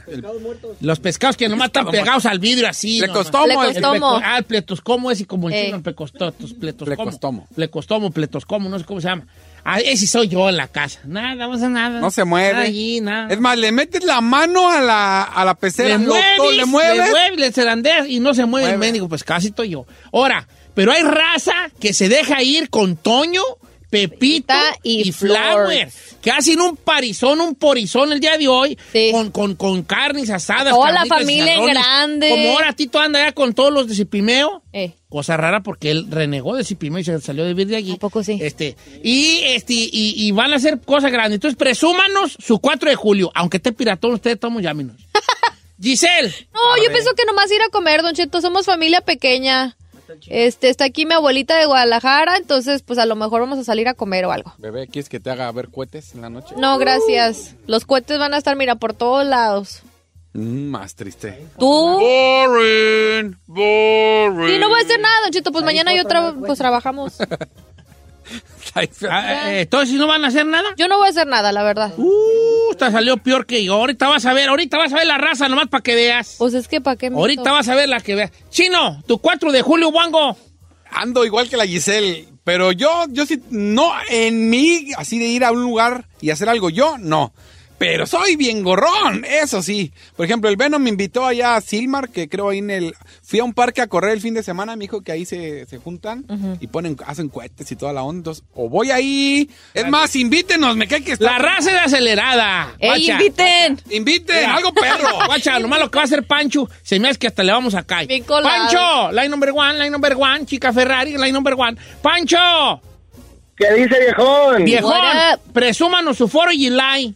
[0.80, 3.00] Los pescados que nomás están pegados al vidrio así.
[3.00, 3.62] Plecostomo, no, no.
[3.64, 4.20] el- El Plecostomo.
[4.24, 5.64] Ah, el pletoscomo es y como el Eh.
[5.64, 6.94] chino, el plecostotos, pletoscomo.
[6.96, 7.48] Plecostomo.
[7.56, 9.26] Plecostomo, pletoscomo, no sé cómo se llama.
[9.64, 11.00] Ah, ese soy yo en la casa.
[11.04, 11.98] Nada, no pasa nada.
[11.98, 12.52] No se mueve.
[12.52, 13.28] Nada allí, nada.
[13.34, 16.64] Es más, le metes la mano a la, a la pecera, le mueves, to- le
[16.64, 16.96] mueves.
[16.96, 18.86] le mueves, le zarandeas y no se mueve el Mueve.
[18.86, 19.86] mendigo, pues casi estoy yo.
[20.12, 20.46] Ahora,
[20.78, 23.42] pero hay raza que se deja ir con Toño,
[23.90, 25.90] Pepito Pepita y y, Flower,
[26.22, 29.10] que hacen un parizón, un porizón el día de hoy, Sí.
[29.10, 30.72] con, con, con carnes asadas.
[30.72, 32.30] Toda la familia en grande.
[32.30, 34.62] Como ahora Tito anda ya con todos los de Cipimeo.
[34.72, 34.92] Eh.
[35.08, 37.94] Cosa rara porque él renegó de Cipimeo y se salió de vivir de allí.
[37.94, 38.38] ¿A poco sí?
[38.40, 41.38] Este, y, este, y, y van a hacer cosas grandes.
[41.38, 43.32] Entonces, presúmanos su 4 de julio.
[43.34, 44.94] Aunque esté piratón, ustedes estamos llámenos.
[45.82, 46.32] Giselle.
[46.54, 48.40] No, yo pienso que nomás ir a comer, Don Cheto.
[48.40, 49.76] Somos familia pequeña.
[50.28, 53.88] Este, está aquí mi abuelita de Guadalajara, entonces pues a lo mejor vamos a salir
[53.88, 54.52] a comer o algo.
[54.58, 56.54] Bebé, ¿quieres que te haga ver cohetes en la noche?
[56.58, 57.54] No, gracias.
[57.66, 59.82] Los cohetes van a estar, mira, por todos lados.
[60.34, 61.46] Mm, más triste.
[61.58, 61.66] ¿Tú?
[61.98, 64.48] Boring, boring.
[64.54, 65.52] Sí, no voy a hacer nada, Don Cheto.
[65.52, 67.16] Pues mañana yo tra- pues trabajamos.
[69.10, 70.68] Ah, eh, entonces, ¿no van a hacer nada?
[70.76, 71.92] Yo no voy a hacer nada, la verdad.
[71.96, 73.74] Uh, esta salió peor que yo.
[73.74, 76.36] Ahorita vas a ver, ahorita vas a ver la raza nomás para que veas.
[76.38, 78.30] Pues es que para qué me Ahorita vas a ver la que veas.
[78.50, 80.36] Chino, tu 4 de julio, Wango.
[80.90, 85.44] Ando igual que la Giselle, pero yo, yo sí, no, en mí, así de ir
[85.44, 87.32] a un lugar y hacer algo, yo no.
[87.78, 89.92] Pero soy bien gorrón, eso sí.
[90.16, 92.94] Por ejemplo, el Venom me invitó allá a Silmar, que creo ahí en el...
[93.22, 95.64] Fui a un parque a correr el fin de semana, me dijo que ahí se,
[95.66, 96.24] se juntan
[96.60, 98.18] y ponen, hacen cohetes y toda la onda.
[98.18, 99.48] Entonces, o voy ahí...
[99.74, 101.24] Es más, invítenos, me cae que está...
[101.26, 102.74] La raza es acelerada.
[102.80, 103.12] ¡Ey, Guacha.
[103.12, 103.80] inviten!
[103.90, 104.56] Inviten, Mira.
[104.56, 105.08] algo perro.
[105.26, 107.74] Guacha, lo malo que va a hacer Pancho, se me hace que hasta le vamos
[107.76, 108.08] a caer.
[108.26, 111.76] Pancho, line number one, line number one, chica Ferrari, line number one.
[112.02, 112.80] Pancho,
[113.56, 114.64] ¿Qué dice, viejón?
[114.64, 114.94] viejón,
[115.52, 117.14] presúmanos su foro y line.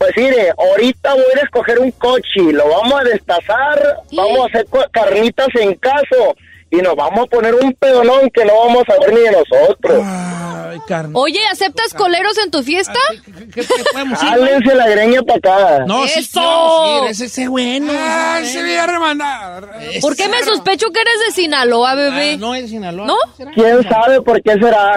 [0.00, 4.38] Pues mire, ahorita voy a ir a escoger un coche, lo vamos a destazar, vamos
[4.40, 6.34] a hacer carnitas en caso
[6.70, 10.02] y nos vamos a poner un pedonón que no vamos a ver ni de nosotros.
[10.02, 11.10] Ay, carne.
[11.14, 12.98] Oye, ¿aceptas coleros en tu fiesta?
[13.26, 14.40] ¿Qué, qué- qué podemos ir, güey?
[14.48, 15.84] Jálense la greña para acá.
[15.84, 16.40] No, sí, ¡Eso!
[16.40, 17.92] no, sí, ese ese bueno.
[17.92, 18.68] Ay, ese se bueno.
[18.72, 19.70] voy a remandar.
[20.00, 22.36] ¿Por qué me sospecho que eres de Sinaloa, Ah, bebé?
[22.38, 23.06] no es de Sinaloa.
[23.06, 23.16] ¿No?
[23.52, 24.94] ¿Quién sabe por qué será?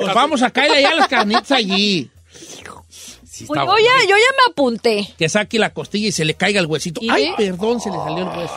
[0.00, 2.08] Pues vamos a caerle allá a las carnitas allí.
[3.42, 5.08] Sí, Pues yo ya, yo ya me apunté.
[5.18, 7.00] Que saque la costilla y se le caiga el huesito.
[7.02, 8.56] ¿Y Ay, perdón, se le salió el hueso.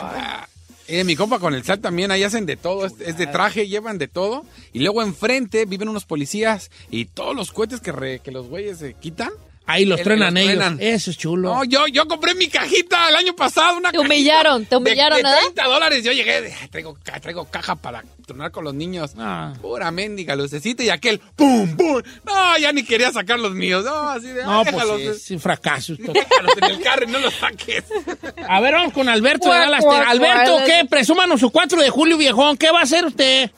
[0.88, 3.66] Eh, mi compa con el SAT también, ahí hacen de todo, es, es de traje,
[3.66, 4.44] llevan de todo.
[4.72, 8.78] Y luego enfrente viven unos policías y todos los cohetes que, re- que los güeyes
[8.78, 9.30] se quitan.
[9.68, 10.32] Ahí los El- los ellos.
[10.44, 10.78] truenan.
[10.80, 11.52] Eso es chulo.
[11.54, 15.22] No, yo, yo compré mi cajita el año pasado, una Te humillaron, te humillaron, de,
[15.24, 15.40] de ¿verdad?
[15.40, 16.04] 30 dólares.
[16.04, 19.12] Yo llegué, de, "Ay, traigo, traigo caja para tronar con los niños.
[19.18, 19.52] Ah.
[19.60, 22.00] Pura mendiga lucecita y aquel, ¡pum, pum!
[22.24, 23.84] No, ya ni quería sacar los míos.
[23.84, 25.92] No, así de, No, "Ay, pues déjalos, sí, es un fracaso.
[25.94, 26.12] esto.
[26.12, 27.84] déjalos en el carro y no los saques.
[28.48, 30.58] A ver, vamos con Alberto de Alberto.
[30.64, 30.84] ¿qué?
[30.88, 32.56] Presúmanos su 4 de julio, viejón.
[32.56, 33.50] ¿Qué va a hacer usted?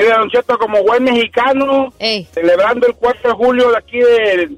[0.00, 2.26] Mire, Don Cheto, como buen mexicano, Ey.
[2.32, 4.50] celebrando el 4 de julio de aquí de,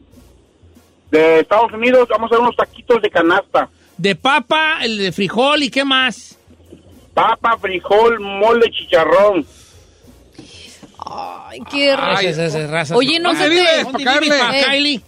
[1.10, 3.68] de Estados Unidos, vamos a hacer unos taquitos de canasta.
[3.96, 6.36] De papa, el de frijol y qué más.
[7.14, 9.44] Papa, frijol, mole, chicharrón.
[11.04, 12.30] Ay, qué Ay, rico.
[12.30, 12.96] esa- esa raza.
[12.96, 13.76] Oye, no ¿Dónde se vives?
[13.76, 13.82] te...
[13.84, 14.62] ¿Dónde pa' vives, caerle.
[14.62, 15.00] pa' Kylie?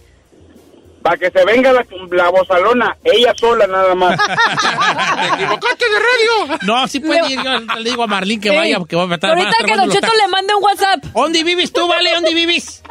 [1.01, 4.17] Para que se venga la, la bozalona, ella sola nada más.
[5.19, 6.59] ¡Te equivocaste de radio!
[6.63, 7.39] No, sí puede ir.
[7.43, 9.31] Yo le digo a Marlene que vaya porque va a estar.
[9.31, 11.03] Ahorita que Don Cheto le mande un WhatsApp.
[11.13, 12.11] ¿Dónde vives tú, vale?
[12.13, 12.83] ¿Dónde vives?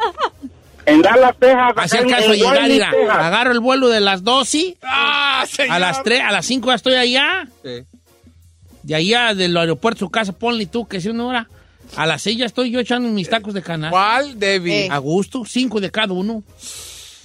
[0.85, 1.73] En Dallas, Texas.
[1.77, 2.91] Hacer caso de llegar, mira.
[3.09, 6.95] Agarro el vuelo de las 12 ¡Ah, a las 3, a las 5 ya estoy
[6.95, 7.47] allá.
[7.63, 7.83] Sí.
[8.83, 11.47] De allá del aeropuerto a su casa, ponle tú que es una hora.
[11.95, 13.91] A las 6 ya estoy yo echando mis tacos de canasta.
[13.91, 14.85] ¿Cuál, Debbie?
[14.85, 14.89] Eh.
[14.91, 16.43] A gusto, 5 de cada uno.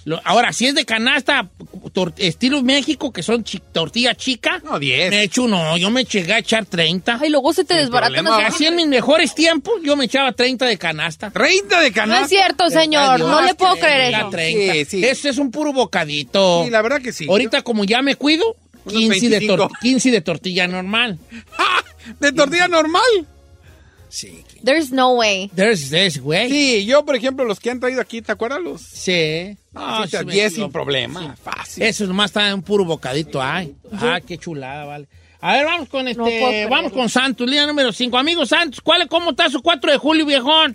[0.06, 1.48] Lo- ahora, si es de canasta,
[1.92, 5.10] tor- estilo México, que son chi- tortilla chica, No, 10.
[5.10, 7.18] me echo uno, yo me llegué a echar 30.
[7.20, 8.24] Ay, luego se te desbaratan.
[8.28, 11.30] Así en mis mejores tiempos, yo me echaba 30 de canasta.
[11.32, 12.22] 30 de No canasta.
[12.24, 13.18] es cierto, señor.
[13.18, 14.30] No le puedo creer eso.
[14.30, 14.72] 30.
[14.74, 15.04] Sí, sí.
[15.04, 16.62] Eso es un puro bocadito.
[16.64, 17.26] Sí, la verdad que sí.
[17.28, 18.44] Ahorita, como ya me cuido,
[18.88, 19.56] 15 de, 25.
[19.56, 21.18] tor- 15 de tortilla normal.
[22.20, 23.02] ¿De tortilla normal?
[24.16, 24.42] Sí.
[24.64, 25.50] There's no way.
[25.54, 26.48] There's this, güey.
[26.48, 28.80] Sí, yo, por ejemplo, los que han traído aquí, ¿te acuerdas los?
[28.80, 29.58] Sí.
[29.72, 30.64] No, sí sí, me 10 digo.
[30.64, 31.82] sin problema, fácil.
[31.82, 33.74] Eso nomás está un puro bocadito, ay.
[34.00, 35.06] Ah, qué chulada, vale.
[35.38, 38.16] A ver, vamos con este, vamos con Santos, línea número 5.
[38.16, 40.74] Amigo Santos, ¿cuál, es- ¿cómo está su 4 de julio, viejón?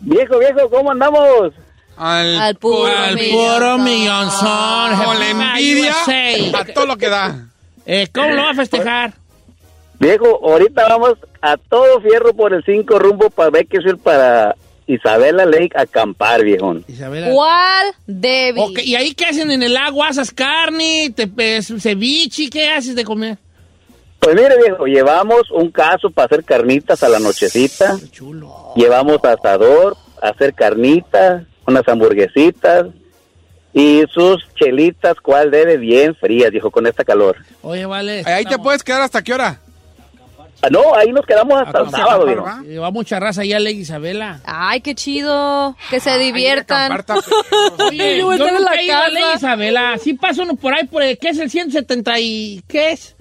[0.00, 1.52] Viejo, viejo, ¿cómo andamos?
[1.96, 3.54] Al, Al puro Al millón.
[3.54, 5.04] puro millonzón.
[5.04, 6.58] Con la envidia USA.
[6.60, 7.48] a todo lo que da.
[7.86, 9.12] Eh, ¿Cómo lo va a festejar?
[10.00, 15.72] Viejo, ahorita vamos a todo fierro por el 5 rumbo para Bakersfield para Isabela Lake
[15.76, 16.86] a acampar, viejón.
[16.88, 17.30] Isabela.
[17.30, 17.86] ¿Cuál?
[18.06, 18.62] Debbie.
[18.62, 20.08] Ok, ¿Y ahí qué hacen en el agua?
[20.08, 21.12] ¿Asas carne?
[21.14, 22.48] ¿Te, pues, ceviche?
[22.48, 23.36] ¿Qué haces de comer?
[24.20, 27.98] Pues mire, viejo, llevamos un caso para hacer carnitas a la nochecita.
[28.00, 28.72] Qué chulo.
[28.74, 32.86] Llevamos asador, a hacer carnitas, unas hamburguesitas
[33.74, 37.36] y sus chelitas, cual debe, bien frías, viejo, con esta calor.
[37.60, 38.22] Oye, vale.
[38.24, 39.60] Ahí te puedes quedar hasta qué hora.
[40.64, 42.42] Ah, no, ahí nos quedamos hasta el Acampar, sábado, viejo.
[42.42, 42.80] ¿va?
[42.80, 44.40] Va mucha raza allá, Ley Isabela.
[44.44, 45.76] Ay, qué chido.
[45.90, 46.90] Que se diviertan.
[46.92, 47.16] está
[47.90, 49.36] Oye, Yo voy a la a casa.
[49.36, 49.98] Isabela.
[49.98, 52.62] Sí paso uno por ahí, por el, ¿qué es el 170 y...
[52.66, 53.14] ¿Qué es?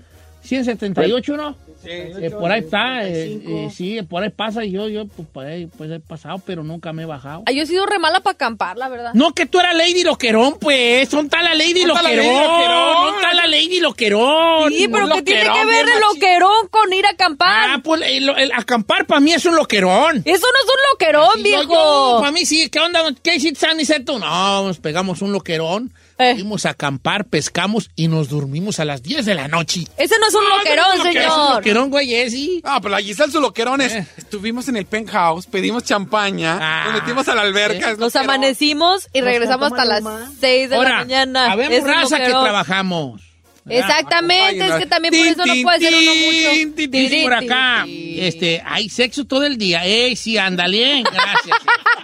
[0.44, 1.58] 178, ¿no?
[1.86, 5.46] Eh, por ahí está, eh, eh, sí, por ahí pasa y yo, yo pues, por
[5.46, 7.44] ahí pues, he pasado, pero nunca me he bajado.
[7.46, 9.12] Ay, yo he sido re mala para acampar, la verdad.
[9.14, 11.10] No, que tú eras Lady Loquerón, pues.
[11.10, 12.94] ¿Dónde está la Lady ¿Dónde está la Loquerón?
[12.94, 14.74] ¿Dónde está la Lady Loquerón?
[14.74, 17.70] Sí, pero ¿qué tiene que ver el loquerón con ir a acampar?
[17.70, 20.22] Ah, pues el, el acampar para mí es un loquerón.
[20.26, 22.20] Eso no es un loquerón, viejo.
[22.20, 22.70] para mí sí.
[22.70, 23.04] ¿Qué onda?
[23.22, 24.20] ¿Qué hiciste, San Niceto?
[24.20, 25.92] No, nos pegamos un loquerón.
[26.20, 26.34] Eh.
[26.36, 29.82] Fuimos a acampar, pescamos y nos dormimos a las 10 de la noche.
[29.98, 31.56] Ese no es un No, loquerón, no, no, que Es un señor.
[31.56, 32.62] loquerón, güey, eh, sí.
[32.64, 33.94] Ah, pero la Giselle su loquerones.
[33.94, 34.08] Eh.
[34.18, 36.84] Estuvimos en el penthouse, pedimos champaña, Ah.
[36.92, 37.90] nos metimos a la alberca.
[37.90, 37.94] Eh.
[37.94, 40.04] es Nos amanecimos y regresamos hasta las
[40.40, 41.52] 6 de la mañana.
[41.52, 43.22] habemos es raza que trabajamos.
[43.66, 46.90] Exactamente, es que también por eso no puede ser uno mucho.
[46.90, 49.86] Dice por acá, este, hay sexo todo el día.
[49.86, 51.58] Ey, sí, ándale, gracias.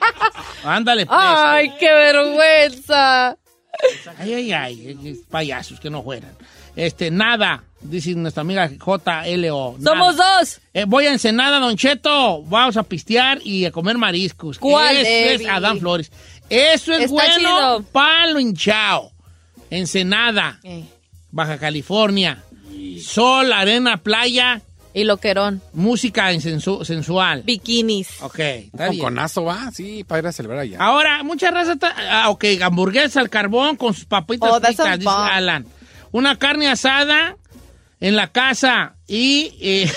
[0.63, 1.17] ándale, pues.
[1.19, 3.37] Ay, qué vergüenza.
[4.17, 6.31] Ay, ay, ay, eh, payasos que no fueran.
[6.75, 9.75] Este, nada, dice nuestra amiga JLO.
[9.79, 9.97] nada.
[9.97, 10.61] Somos dos.
[10.73, 12.43] Eh, voy a Ensenada, Don Cheto.
[12.43, 14.59] Vamos a pistear y a comer mariscos.
[14.59, 15.49] ¿Cuál, es Debbie?
[15.49, 16.11] Adán Flores.
[16.49, 19.11] Eso es Está bueno palo hinchao.
[19.69, 20.59] Ensenada,
[21.31, 22.43] Baja California.
[23.03, 24.61] Sol, arena, playa,
[24.93, 25.61] Y loquerón.
[25.73, 27.43] música sensu- sensual.
[27.43, 28.07] Bikinis.
[28.21, 30.77] Ok, está Un conazo va, sí, para ir a celebrar allá.
[30.79, 31.93] Ahora, mucha raza está...
[32.09, 35.29] Ah, ok, hamburguesa al carbón con sus papitas Oh, fritas, dice bomb.
[35.31, 35.65] Alan.
[36.11, 37.37] Una carne asada
[37.99, 39.53] en la casa y...
[39.61, 39.91] eh,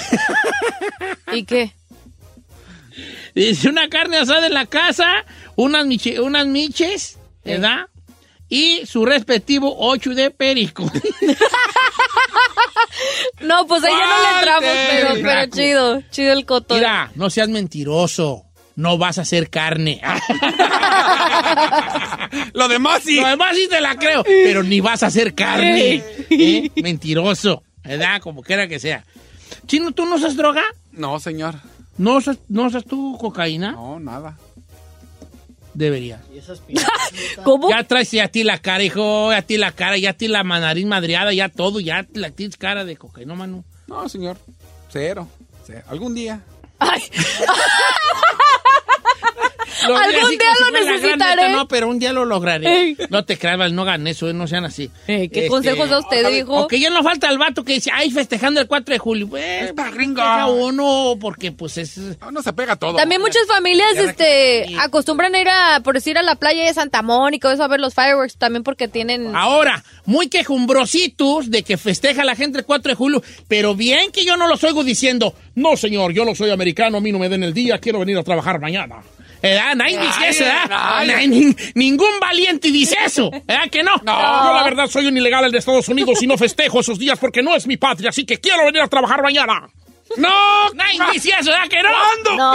[1.33, 1.73] ¿Y qué?
[3.35, 5.07] Dice una carne asada en la casa,
[5.57, 7.87] unas, miche- unas miches, ¿verdad?
[8.51, 10.85] Y su respectivo ocho de perico.
[13.41, 16.03] No, pues ahí ya no le entramos, pero, pero chido.
[16.11, 16.75] Chido el coto.
[16.75, 18.45] Mira, no seas mentiroso.
[18.77, 20.01] No vas a hacer carne.
[22.55, 23.21] Lo demás sí.
[23.21, 26.03] Lo demás sí te la creo, pero ni vas a hacer carne.
[26.31, 26.71] ¿eh?
[26.83, 28.21] Mentiroso, ¿verdad?
[28.23, 29.05] Como quiera que sea.
[29.67, 30.63] Chino, ¿tú no usas droga?
[30.93, 31.57] No, señor.
[31.99, 33.73] ¿No usas, no usas tú cocaína?
[33.73, 34.39] No, nada.
[35.75, 36.21] Deberías.
[37.45, 37.71] ¿Cómo?
[37.71, 40.13] Ya traes ya a ti la cara, hijo, ya a ti la cara, ya a
[40.13, 43.65] ti la nariz madreada, ya todo, ya la tienes cara de cocaína, mano.
[43.87, 44.37] No, señor.
[44.91, 45.29] Cero.
[45.67, 45.83] Cero.
[45.89, 46.43] Algún día.
[49.89, 51.43] Lo Algún día lo necesitaré.
[51.43, 52.81] neta, No, pero un día lo lograré.
[52.83, 52.97] Ey.
[53.11, 54.91] No te creas, no hagan eso, eh, no sean así.
[55.07, 56.57] Eh, ¿Qué consejos da usted, hijo?
[56.57, 59.29] Aunque ya no falta el vato que dice, ay, festejando el 4 de julio.
[59.29, 61.97] Pues, festeja uno, porque pues es...
[62.21, 62.97] No, no se pega todo.
[62.97, 64.25] También muchas familias Ya este
[64.69, 67.69] que- acostumbran a ir a, por decir, a la playa de Santa Mónica, eso a
[67.69, 69.35] ver los fireworks, también porque tienen...
[69.35, 74.25] Ahora, muy quejumbrositos de que festeja la gente el 4 de julio, pero bien que
[74.25, 77.29] yo no los oigo diciendo, no señor, yo no soy americano, a mí no me
[77.29, 78.97] den el día, quiero venir a trabajar mañana.
[79.43, 79.75] ¿Edad?
[79.75, 80.69] Nadie dice eso, ¿verdad?
[81.05, 81.27] nadie.
[81.29, 83.97] Ni- ningún valiente dice eso, ¿verdad que no?
[83.99, 84.05] Yo
[84.55, 87.55] la verdad soy un ilegal de Estados Unidos y no festejo esos días porque no
[87.57, 89.69] es mi patria, así que quiero venir a trabajar mañana.
[90.17, 90.71] ¡No!
[90.75, 91.89] Nadie dice eso, ¿verdad que no?
[91.91, 92.53] ¿Cuándo, No.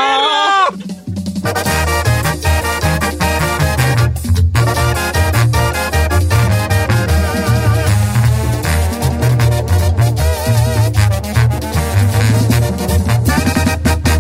[0.78, 1.88] perro?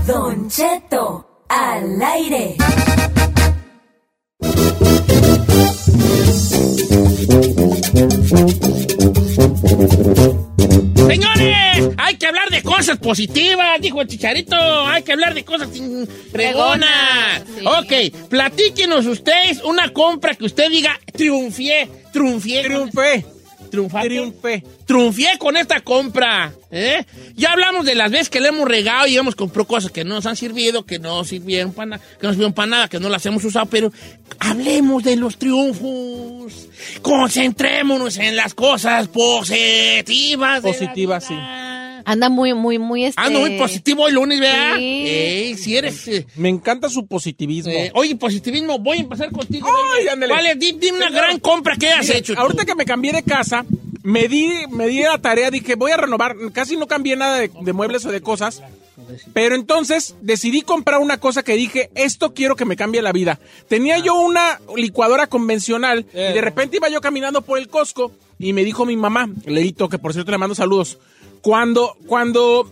[0.05, 2.55] Don Cheto, al aire.
[11.07, 14.55] Señores, hay que hablar de cosas positivas, dijo el chicharito.
[14.87, 15.69] Hay que hablar de cosas
[16.31, 17.43] fregonas.
[17.57, 17.65] Sí.
[17.65, 22.63] Ok, platíquenos ustedes una compra que usted diga triunfié, triunfié.
[22.63, 23.36] Triunfé.
[23.69, 24.09] Triunfaste.
[24.09, 24.63] Triunfé.
[24.85, 26.53] Triunfé con esta compra.
[26.71, 27.05] ¿eh?
[27.35, 30.15] Ya hablamos de las veces que le hemos regado y hemos comprado cosas que no
[30.15, 33.09] nos han servido, que no sirvieron para nada, que no sirvieron para nada, que no
[33.09, 33.91] las hemos usado, pero
[34.39, 36.67] hablemos de los triunfos.
[37.01, 40.63] Concentrémonos en las cosas positivas.
[40.63, 41.35] de la Positiva, sí.
[42.09, 43.21] Anda muy, muy, muy este...
[43.21, 44.75] Ando muy positivo el lunes, ¿verdad?
[44.77, 45.03] Sí.
[45.07, 46.07] Ey, si eres...
[46.07, 47.69] eh, Me encanta su positivismo.
[47.73, 49.67] eh, oye, positivismo, voy a empezar contigo.
[49.97, 50.33] Ay, ándale.
[50.33, 52.33] Vale, di- dime una gran compra que has hecho.
[52.33, 52.39] tú.
[52.39, 53.65] Ahorita que me cambié de casa,
[54.03, 56.35] me di, me di la tarea, dije, voy a renovar.
[56.53, 58.61] Casi no cambié nada de, de muebles o de cosas.
[59.33, 63.37] Pero entonces decidí comprar una cosa que dije, esto quiero que me cambie la vida.
[63.67, 68.53] Tenía yo una licuadora convencional y de repente iba yo caminando por el Costco y
[68.53, 70.97] me dijo mi mamá, Leito, que por cierto le mando saludos,
[71.41, 72.69] cuando, cuando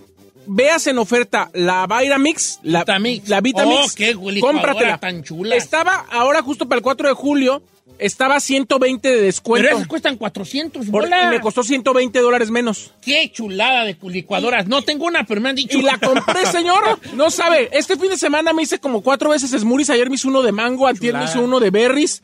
[0.47, 3.29] veas en oferta la Vitamix, la Vitamix.
[3.29, 4.97] la Vitamix, Oh, qué cómpratela.
[4.99, 5.55] tan chula.
[5.55, 7.63] Estaba ahora justo para el 4 de julio,
[7.97, 9.63] estaba 120 de descuento.
[9.65, 11.23] Pero esas cuestan 400 Por- bolas.
[11.25, 12.91] y me costó 120 dólares menos.
[13.01, 14.67] Qué chulada de licuadoras.
[14.67, 15.77] No tengo una, pero me han dicho.
[15.77, 16.99] Y la compré, señor.
[17.13, 17.69] No sabe.
[17.71, 19.89] Este fin de semana me hice como cuatro veces smoothies.
[19.91, 22.21] Ayer me hice uno de mango, antier me hice uno de berries.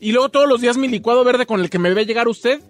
[0.00, 2.60] Y luego todos los días mi licuado verde con el que me ve llegar usted.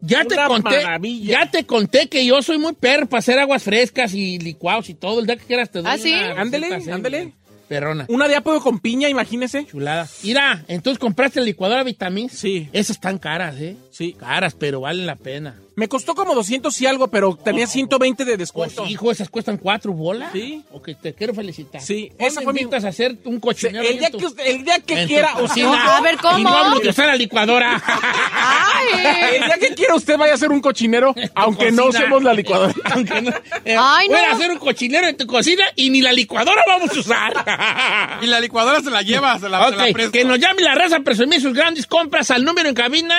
[0.00, 1.32] Ya te conté, maravilla.
[1.40, 4.94] ya te conté que yo soy muy perro para hacer aguas frescas y licuados y
[4.94, 5.20] todo.
[5.20, 6.12] El día que quieras te doy ¿Ah, sí?
[6.12, 7.32] una receta Ándele, ándele.
[7.68, 8.04] Perrona.
[8.08, 9.64] Una de apio con piña, imagínese.
[9.64, 10.08] Chulada.
[10.24, 12.32] Mira, entonces compraste la licuadora Vitamix.
[12.32, 12.68] Sí.
[12.72, 13.76] Esas están caras, ¿eh?
[14.00, 14.14] Sí.
[14.14, 15.56] Caras, pero valen la pena.
[15.76, 18.86] Me costó como 200 y algo, pero tenía 120 de Pues, descuento.
[18.86, 20.30] hijo, esas cuestan cuatro bolas.
[20.32, 20.62] Sí.
[20.72, 21.80] Ok, te quiero felicitar.
[21.82, 23.86] Sí, ¿Cómo esa fue mi- a hacer un cochinero?
[23.86, 25.96] el, día que, usted- el día que quiera cocina?
[25.96, 26.38] A ver, ¿cómo?
[26.38, 27.82] Y no hablo de usar la licuadora.
[27.86, 28.80] ¡Ay!
[29.34, 32.72] El día que quiera usted vaya a hacer un cochinero, aunque no usemos la licuadora.
[32.92, 33.30] Aunque no.
[33.64, 34.26] eh, Ay, voy no.
[34.26, 38.18] a hacer un cochinero en tu cocina y ni la licuadora vamos a usar.
[38.22, 40.96] Y la licuadora se la lleva, se la, se la que nos llame la raza
[40.96, 43.18] a presumir sus grandes compras al número en cabina.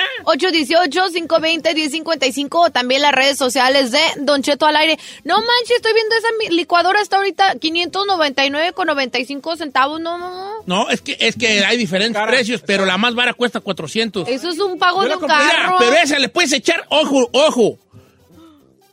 [0.72, 4.98] 818-520-1055 o también las redes sociales de Don Cheto al aire.
[5.24, 10.00] No manches, estoy viendo esa licuadora hasta ahorita 599,95 centavos.
[10.00, 10.52] No, no, no.
[10.66, 12.30] No, es que, es que hay diferentes Cara.
[12.30, 14.28] precios, pero la más vara cuesta 400.
[14.28, 15.76] Eso es un pago Yo de un carro.
[15.78, 17.78] pero esa le puedes echar, ojo, ojo.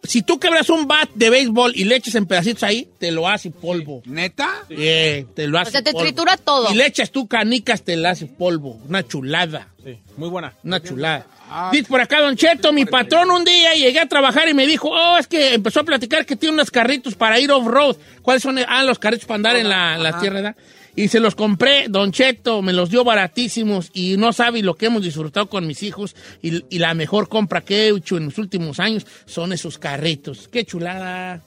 [0.02, 3.28] Si tú quebras un bat de béisbol y le echas en pedacitos ahí, te lo
[3.28, 4.02] hace polvo.
[4.06, 4.63] ¿Neta?
[4.70, 6.06] Eh, te lo hace O sea, te polvo.
[6.06, 6.72] tritura todo.
[6.72, 8.80] Y le echas tú canicas, te la hace polvo.
[8.88, 9.68] Una chulada.
[9.84, 10.54] Sí, muy buena.
[10.63, 11.28] Una chulada.
[11.72, 14.90] Dice por acá, Don Cheto, mi patrón un día llegué a trabajar y me dijo,
[14.92, 17.96] oh, es que empezó a platicar que tiene unos carritos para ir off-road.
[18.22, 18.60] ¿Cuáles son?
[18.68, 20.56] Ah, los carritos para andar en la, la tierra, ¿verdad?
[20.96, 24.88] Y se los compré, Don Cheto, me los dio baratísimos y no sabe lo que
[24.88, 26.16] hemos disfrutado con mis hijos.
[26.42, 30.50] Y, y la mejor compra que he hecho en los últimos años son esos carritos.
[30.52, 31.42] ¡Qué chulada!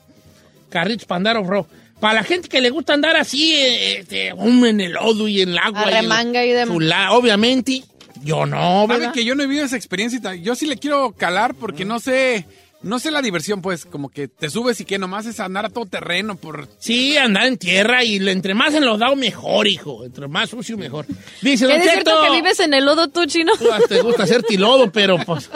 [0.71, 1.67] Carritos para andar off-road.
[2.01, 5.43] Para la gente que le gusta andar así, eh, este, um, en el lodo y
[5.43, 5.85] en el agua.
[5.85, 6.75] y Arremanga y demás.
[6.75, 7.85] chulada, obviamente.
[8.24, 9.12] Yo no, ¿Sabe ¿verdad?
[9.14, 10.18] que yo no he vivido esa experiencia?
[10.18, 10.40] y tal?
[10.42, 12.46] Yo sí le quiero calar porque no sé,
[12.83, 15.68] no sé la diversión, pues, como que te subes y que nomás es andar a
[15.71, 16.68] todo terreno por...
[16.79, 20.05] Sí, andar en tierra y le- entre más enlodado mejor, hijo.
[20.05, 21.07] Entre más sucio mejor.
[21.40, 23.53] Dice, ¿Qué Don es cierto que vives en el lodo tú, chino?
[23.59, 25.49] tú te gusta hacer tilodo, pero pues,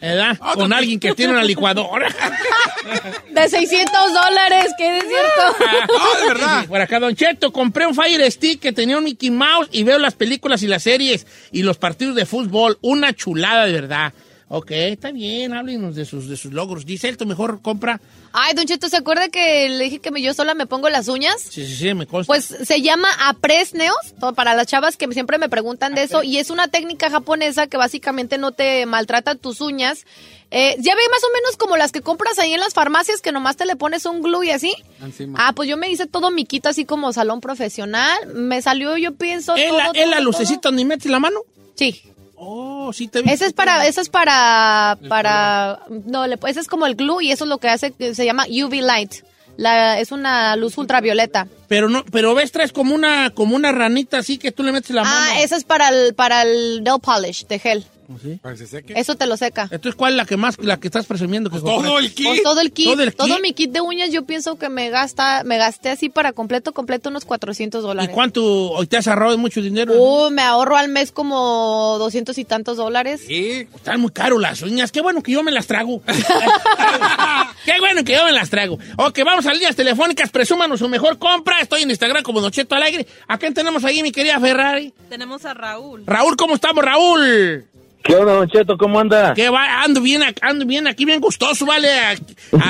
[0.00, 0.38] ¿verdad?
[0.54, 2.08] Con alguien que tiene una licuadora.
[3.30, 5.56] De 600 dólares, ¿qué es cierto?
[6.00, 6.66] ¡Ah, de verdad!
[6.66, 9.98] Por acá, Don Cheto, compré un Fire Stick que tenía un Mickey Mouse y veo
[9.98, 12.78] las películas y las series y los partidos de fútbol.
[12.82, 14.12] Una chulada de verdad.
[14.54, 16.84] Ok, está bien, háblenos de sus, de sus logros.
[16.84, 18.02] Dice él, tu mejor compra.
[18.34, 21.40] Ay, Don Cheto, ¿se acuerda que le dije que yo sola me pongo las uñas?
[21.40, 22.30] Sí, sí, sí, me consta.
[22.30, 23.96] Pues se llama apresneos,
[24.36, 27.78] para las chavas que siempre me preguntan de eso, y es una técnica japonesa que
[27.78, 30.04] básicamente no te maltrata tus uñas.
[30.50, 33.32] Eh, ya ve más o menos como las que compras ahí en las farmacias, que
[33.32, 34.74] nomás te le pones un glue y así.
[35.00, 35.38] Encima.
[35.40, 38.26] Ah, pues yo me hice todo mi kit así como salón profesional.
[38.34, 39.56] Me salió, yo pienso.
[39.56, 41.40] ¿Es todo, la, la todo, lucecita donde metes la mano?
[41.74, 42.02] Sí.
[42.44, 43.30] Oh, sí te vi.
[43.30, 47.30] Ese es para, ese es para, para, no, le- ese es como el glue y
[47.30, 49.12] eso es lo que hace, que se llama UV light.
[49.56, 51.46] La, es una luz ultravioleta.
[51.68, 54.90] Pero no, pero ves, traes como una, como una ranita así que tú le metes
[54.90, 55.14] la mano.
[55.30, 57.84] Ah, esa es para el, para el nail polish de gel.
[58.20, 58.38] ¿Sí?
[58.42, 58.94] Para que se seque.
[58.96, 59.62] Eso te lo seca.
[59.64, 62.26] Entonces, ¿cuál es la que más, la que estás presumiendo que Pues todo el kit.
[62.26, 63.40] Pues todo el kit, ¿Todo el todo kit?
[63.42, 67.08] mi kit de uñas, yo pienso que me gasta, me gasté así para completo, completo
[67.08, 68.10] unos 400 ¿Y dólares.
[68.14, 68.42] cuánto
[68.72, 69.94] hoy te has ahorrado mucho dinero?
[69.94, 73.22] Uh, me ahorro al mes como 200 y tantos dólares.
[73.26, 73.66] Sí.
[73.74, 74.92] Están muy caros las uñas.
[74.92, 76.02] Qué bueno que yo me las trago.
[77.64, 78.78] Qué bueno que yo me las trago.
[78.96, 80.30] Ok, vamos a líneas telefónicas.
[80.30, 81.60] Presúmanos su mejor compra.
[81.60, 83.06] Estoy en Instagram como Nocheto Alegre.
[83.28, 84.92] ¿A quién tenemos ahí, mi querida Ferrari?
[85.08, 86.02] Tenemos a Raúl.
[86.06, 87.66] Raúl, ¿cómo estamos, Raúl?
[88.02, 88.76] ¿Qué onda, Don Cheto?
[88.76, 89.32] ¿Cómo anda?
[89.34, 89.82] ¿Qué va?
[89.82, 91.88] Ando bien, ando bien aquí, bien gustoso, ¿vale?
[91.88, 92.14] A,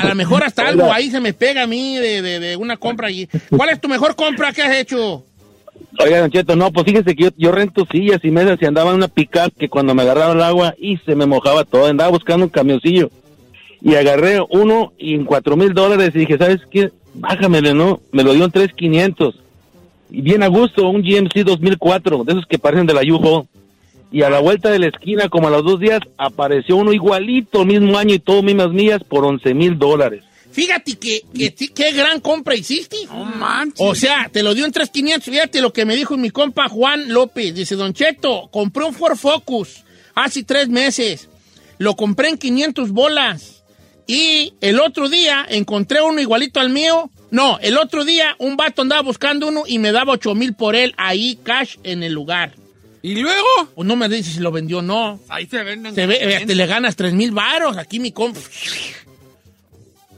[0.01, 2.77] a lo mejor hasta algo ahí se me pega a mí de, de- de una
[2.77, 3.07] compra.
[3.07, 3.27] allí.
[3.49, 5.23] ¿Cuál es tu mejor compra que has hecho?
[5.99, 8.89] Oiga, Don Cheto, no, pues fíjese que yo, yo rento sillas y mesas y andaba
[8.91, 11.85] en una picar que cuando me agarraba el agua y se me mojaba todo.
[11.87, 13.09] Andaba buscando un camioncillo
[13.81, 16.89] y agarré uno y en cuatro mil dólares y dije, ¿sabes qué?
[17.15, 17.99] Bájamele, ¿no?
[18.11, 19.35] Me lo dio en tres quinientos.
[20.09, 23.01] Y bien a gusto, un GMC 2004, de esos que parecen de la.
[24.13, 27.65] Y a la vuelta de la esquina, como a los dos días, apareció uno igualito,
[27.65, 30.23] mismo año y todo mismas millas por 11 mil dólares.
[30.51, 32.95] Fíjate que, que qué gran compra hiciste.
[33.79, 35.21] O sea, te lo dio en 3.500.
[35.23, 37.55] Fíjate lo que me dijo mi compa Juan López.
[37.55, 39.83] Dice, Don Cheto, compré un Ford Focus
[40.13, 41.27] hace tres meses.
[41.79, 43.63] Lo compré en 500 bolas.
[44.05, 47.09] Y el otro día encontré uno igualito al mío.
[47.31, 50.75] No, el otro día un vato andaba buscando uno y me daba 8 mil por
[50.75, 52.53] él ahí, cash, en el lugar.
[53.03, 53.47] ¿Y luego?
[53.75, 55.19] Pues no me dice si lo vendió o no.
[55.27, 55.93] Ahí se venden.
[55.93, 57.75] Se ve, te le ganas 3 mil varos.
[57.77, 58.39] Aquí mi compa.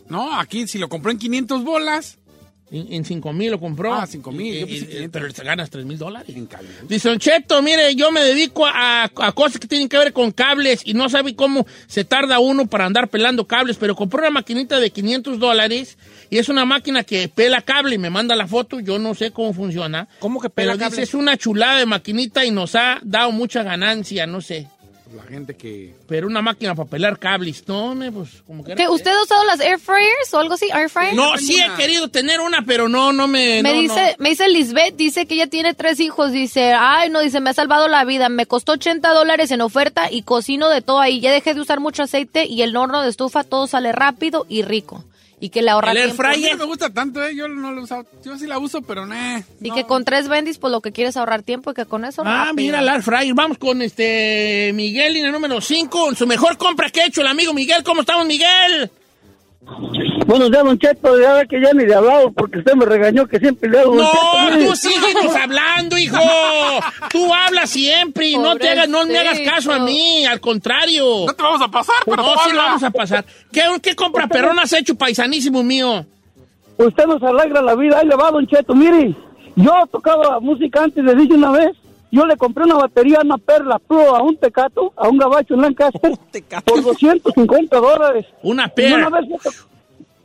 [0.07, 2.19] No, aquí si lo compró en 500 bolas.
[2.71, 3.93] En, en 5 mil lo compró.
[3.93, 4.55] Ah, 5 mil.
[4.55, 5.21] Y- yo pensé y- 500.
[5.21, 6.35] Pero te ganas 3 mil dólares.
[6.89, 10.31] Dice Don Cheto, mire, yo me dedico a, a cosas que tienen que ver con
[10.31, 14.31] cables y no sabe cómo se tarda uno para andar pelando cables, pero compré una
[14.31, 15.97] maquinita de 500 dólares
[16.31, 19.29] y es una máquina que pela cable y me manda la foto, yo no sé
[19.31, 20.07] cómo funciona.
[20.19, 21.03] ¿Cómo que Pero pela dice, cable?
[21.03, 24.67] es una chulada de maquinita y nos ha dado mucha ganancia, no sé.
[25.13, 25.93] La gente que...
[26.07, 28.75] Pero una máquina para pelar cables, no, me, pues como que...
[28.75, 30.67] ¿Qué, ¿Usted ha usado las air fryers o algo así?
[30.73, 31.13] ¿Air fryer?
[31.13, 33.61] No, sí he querido tener una, pero no, no me...
[33.61, 37.19] Me no, dice, me dice Lisbeth, dice que ella tiene tres hijos, dice, ay no,
[37.19, 40.81] dice, me ha salvado la vida, me costó 80 dólares en oferta y cocino de
[40.81, 43.91] todo ahí, ya dejé de usar mucho aceite y el horno de estufa todo sale
[43.91, 45.03] rápido y rico.
[45.45, 46.23] Y que le ahorra El air tiempo.
[46.23, 47.35] A mí no me gusta tanto, ¿eh?
[47.35, 48.03] Yo no lo usado.
[48.23, 49.15] Yo sí la uso, pero no.
[49.61, 52.03] Y que con tres bendis, pues lo que quieres es ahorrar tiempo y que con
[52.03, 52.55] eso Ah, rápido.
[52.55, 53.35] mira, el air fryer.
[53.35, 56.15] Vamos con este Miguel, línea número 5.
[56.15, 57.83] Su mejor compra que ha hecho el amigo Miguel.
[57.83, 58.89] ¿Cómo estamos, Miguel?
[60.27, 61.19] Buenos días, Don Cheto.
[61.19, 63.95] Ya ve que ya ni le hablado porque usted me regañó que siempre le hago.
[63.95, 66.17] No, Cheto, tú síguenos hablando, hijo.
[67.11, 71.25] Tú hablas siempre y no te hagas, no me hagas caso a mí, al contrario.
[71.25, 73.25] No te vamos a pasar, pero No, tú sí lo vamos a pasar.
[73.51, 76.05] ¿Qué, qué compra perrón has hecho, paisanísimo mío?
[76.77, 77.99] Usted nos alegra la vida.
[77.99, 78.75] Ahí le va, Don Cheto.
[78.75, 79.15] Mire,
[79.55, 81.71] yo tocaba música antes, le dije una vez.
[82.15, 85.61] Yo le compré una batería, una perla pro a un tecato, a un gabacho en
[85.61, 86.13] Lancaster,
[86.65, 88.25] por 250 dólares.
[88.41, 89.09] Una Y una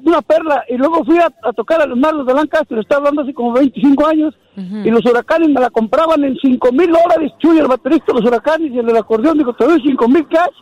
[0.03, 3.23] una perla, y luego fui a, a tocar a los Marlos de Lancaster, estaba hablando
[3.23, 7.59] así como 25 años, y los huracanes me la compraban en 5 mil dólares, Chuy,
[7.59, 10.55] el baterista de los huracanes, y el del acordeón, digo, te doy 5 mil cash,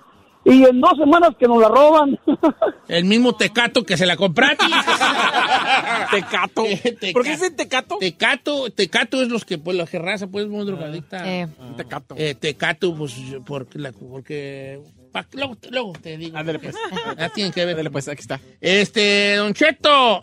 [0.50, 2.18] y en dos semanas que nos la roban.
[2.88, 4.64] El mismo tecato que se la compraste.
[6.10, 6.64] Tecato.
[7.12, 7.98] ¿Por qué dicen tecato?
[7.98, 11.22] Tecato, tecato es los que, pues, la raza, pues, muy drogadicta.
[11.30, 11.48] Eh.
[11.76, 12.14] Tecato.
[12.18, 13.14] Eh, tecato, pues,
[13.46, 14.80] porque, la- porque
[15.12, 16.36] pa- luego, luego te digo.
[16.38, 16.74] Ándale, pues.
[17.18, 17.70] Ya tienen que ver.
[17.74, 18.40] Ándale, pues, aquí está.
[18.60, 20.22] Este, Don Cheto.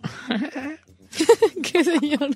[1.63, 2.29] ¿Qué señor?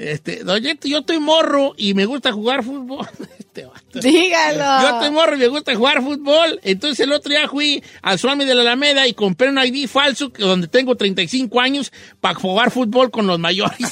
[0.00, 0.42] Este,
[0.84, 3.06] yo estoy morro y me gusta jugar fútbol.
[3.50, 3.98] Este vato.
[3.98, 4.82] Dígalo.
[4.82, 6.60] Yo estoy morro y me gusta jugar fútbol.
[6.62, 10.32] Entonces el otro día fui al Swami de la Alameda y compré un ID falso
[10.32, 13.76] que- donde tengo 35 años para jugar fútbol con los mayores.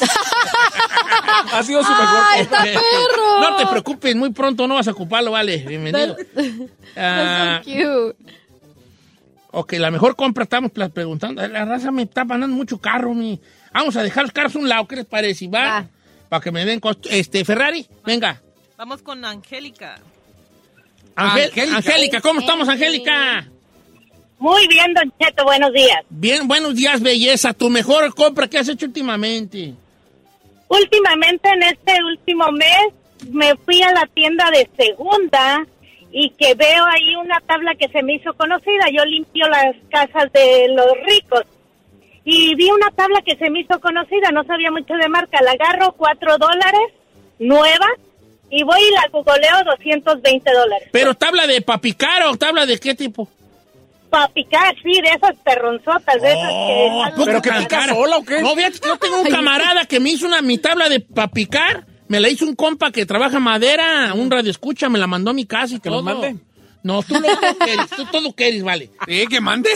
[1.53, 3.41] Ha sido su mejor ¡Ay, está perro!
[3.41, 5.59] No te preocupes, muy pronto no vas a ocuparlo, vale.
[5.59, 6.17] Bienvenido.
[6.97, 8.33] Ah, That's so cute.
[9.51, 11.47] ok, la mejor compra estamos preguntando.
[11.47, 13.41] La raza me está mandando mucho carro, mi.
[13.73, 15.49] Vamos a dejar los carros a un lado, ¿qué les parece?
[15.49, 15.61] ¿Va?
[15.81, 15.89] Va.
[16.29, 17.09] Para que me den costo.
[17.11, 18.41] Este, Ferrari, venga.
[18.77, 19.99] Vamos con Angélica.
[21.17, 21.77] Ángel- Angélica.
[21.77, 23.49] Angélica, ¿cómo estamos, Angélica?
[24.39, 25.99] Muy bien, Don Cheto, buenos días.
[26.11, 27.53] Bien, buenos días, belleza.
[27.55, 29.75] Tu mejor compra que has hecho últimamente.
[30.69, 32.93] Últimamente, en este último mes,
[33.31, 35.67] me fui a la tienda de segunda
[36.13, 38.85] y que veo ahí una tabla que se me hizo conocida.
[38.97, 41.43] Yo limpio las casas de los ricos
[42.31, 45.41] y vi una tabla que se me hizo conocida, no sabía mucho de marca.
[45.41, 46.93] La agarro, cuatro dólares,
[47.39, 47.87] nueva,
[48.51, 50.89] y voy y la googleo 220 dólares.
[50.93, 53.27] Pero tabla de papicar o tabla de qué tipo?
[54.11, 57.17] Para picar, sí, de esas perronzotas, de esas Oh, ¿a que...
[57.17, 58.43] poco ¿Pero que sola o qué?
[58.43, 61.87] No, fíjate yo tengo un camarada que me hizo una mi tabla de pa' picar.
[62.09, 65.35] Me la hizo un compa que trabaja madera, un radio escucha, me la mandó a
[65.35, 66.03] mi casa y ¿Que todo.
[66.03, 66.37] nos mande?
[66.83, 68.91] No, tú lo tú quieres, tú todo quieres, vale.
[69.07, 69.71] Sí, que mande.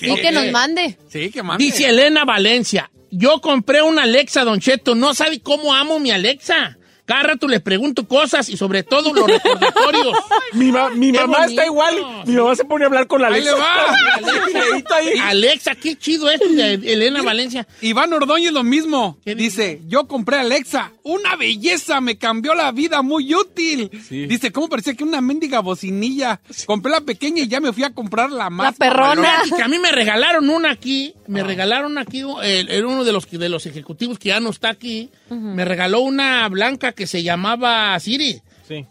[0.00, 0.96] Y que nos mande.
[1.08, 1.64] Sí, que mande.
[1.64, 6.77] Dice Elena Valencia, yo compré una Alexa, Don Cheto, no sabe cómo amo mi Alexa.
[7.08, 10.14] Cada rato le pregunto cosas y sobre todo los recordatorios.
[10.52, 11.96] Mi, ma- mi Qué mamá está igual.
[12.26, 13.54] Mi mamá se pone a hablar con la Ahí Alexa.
[13.56, 13.94] le va.
[14.94, 14.96] Alexa,
[15.28, 17.66] Alexa, qué chido esto de Elena Valencia.
[17.80, 19.18] Iván Ordóñez lo mismo.
[19.24, 23.90] ¿Qué Dice, yo compré Alexa, una belleza, me cambió la vida, muy útil.
[24.10, 26.40] Dice, ¿cómo parecía que una mendiga bocinilla?
[26.66, 28.74] Compré la pequeña y ya me fui a comprar la más.
[29.22, 33.12] Fíjate que a mí me regalaron una aquí, me regalaron aquí, el, el uno de
[33.12, 37.22] los, de los ejecutivos que ya no está aquí, me regaló una blanca que se
[37.22, 38.40] llamaba Siri.
[38.66, 38.84] Sí.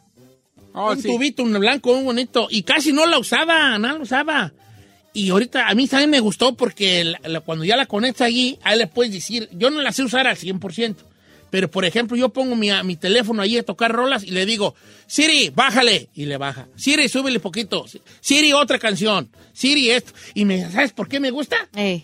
[0.73, 2.47] un tubito, un blanco, un bonito.
[2.49, 4.53] Y casi no la usaba, no la usaba.
[5.13, 8.57] Y ahorita a mí también me gustó porque la- la- cuando ya la conectas allí,
[8.63, 10.95] ahí le puedes decir, yo no la sé usar al 100%.
[11.49, 14.75] Pero, por ejemplo, yo pongo mi, mi teléfono allí a tocar rolas y le digo,
[15.07, 16.09] Siri, bájale.
[16.13, 16.67] Y le baja.
[16.75, 17.85] Siri, súbele poquito.
[18.19, 19.29] Siri, otra canción.
[19.53, 20.11] Siri, esto.
[20.33, 21.55] Y me, ¿sabes por qué me gusta?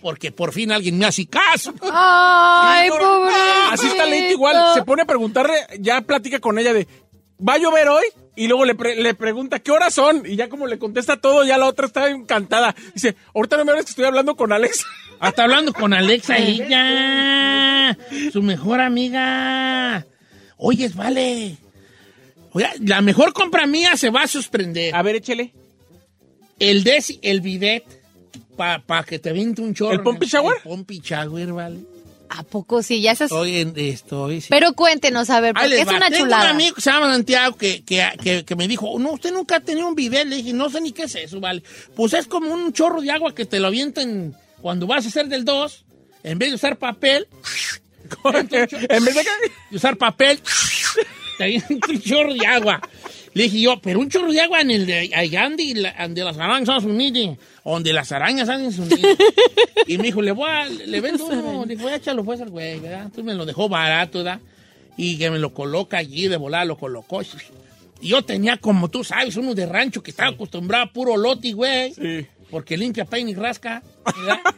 [0.01, 1.73] Porque por fin alguien me hace caso.
[1.81, 3.33] Ay, pobre.
[3.71, 4.73] Así está Leite igual.
[4.73, 6.87] Se pone a preguntarle, ya platica con ella de,
[7.37, 8.05] ¿va a llover hoy?
[8.35, 10.23] Y luego le, pre- le pregunta, ¿qué horas son?
[10.25, 12.75] Y ya como le contesta todo, ya la otra está encantada.
[12.93, 14.85] Dice, ahorita no me hables que estoy hablando con Alexa.
[15.19, 17.97] Ah, está hablando con Alexa ella.
[18.33, 20.05] Su mejor amiga.
[20.57, 21.55] Oyes, vale.
[22.51, 24.93] Oye, la mejor compra mía se va a sorprender.
[24.93, 25.53] A ver, échele.
[26.59, 27.85] El desi, el bidet,
[28.57, 29.93] para que te vinte un chorro.
[29.93, 30.57] ¿El Pumpy shower?
[30.57, 31.79] El Pumpy shower, vale.
[32.35, 32.99] ¿A poco sí?
[33.01, 33.29] Ya esas...
[33.31, 34.47] Estoy en, estoy, sí.
[34.49, 35.97] Pero cuéntenos, a ver, porque es va.
[35.97, 36.45] una Tengo chulada.
[36.45, 39.57] un amigo que se llama Santiago que, que, que, que me dijo, no, usted nunca
[39.57, 40.25] ha tenido un bidet.
[40.27, 41.61] Le dije, no sé ni qué es eso, vale.
[41.95, 45.27] Pues es como un chorro de agua que te lo avientan cuando vas a hacer
[45.27, 45.85] del 2.
[46.23, 47.27] En vez de usar papel,
[48.23, 49.15] en vez
[49.69, 50.39] de usar papel,
[51.37, 52.81] te avientan un chorro de agua.
[53.33, 56.23] Le dije yo, pero un chorro de agua en el de allá donde, la- donde
[56.23, 59.17] las arañas son unidas, donde las arañas han unidas.
[59.87, 61.65] Y me dijo, le voy a, le vendo uno.
[61.65, 63.03] Dijo, échalo pues al güey, ¿verdad?
[63.03, 64.39] Entonces me lo dejó barato, ¿verdad?
[64.97, 67.21] Y que me lo coloca allí, de volar lo colocó.
[68.01, 71.53] Y yo tenía, como tú sabes, uno de rancho que estaba acostumbrado a puro loti,
[71.53, 71.93] güey.
[72.51, 73.81] Porque limpia, peina y rasca,
[74.17, 74.39] ¿verdad?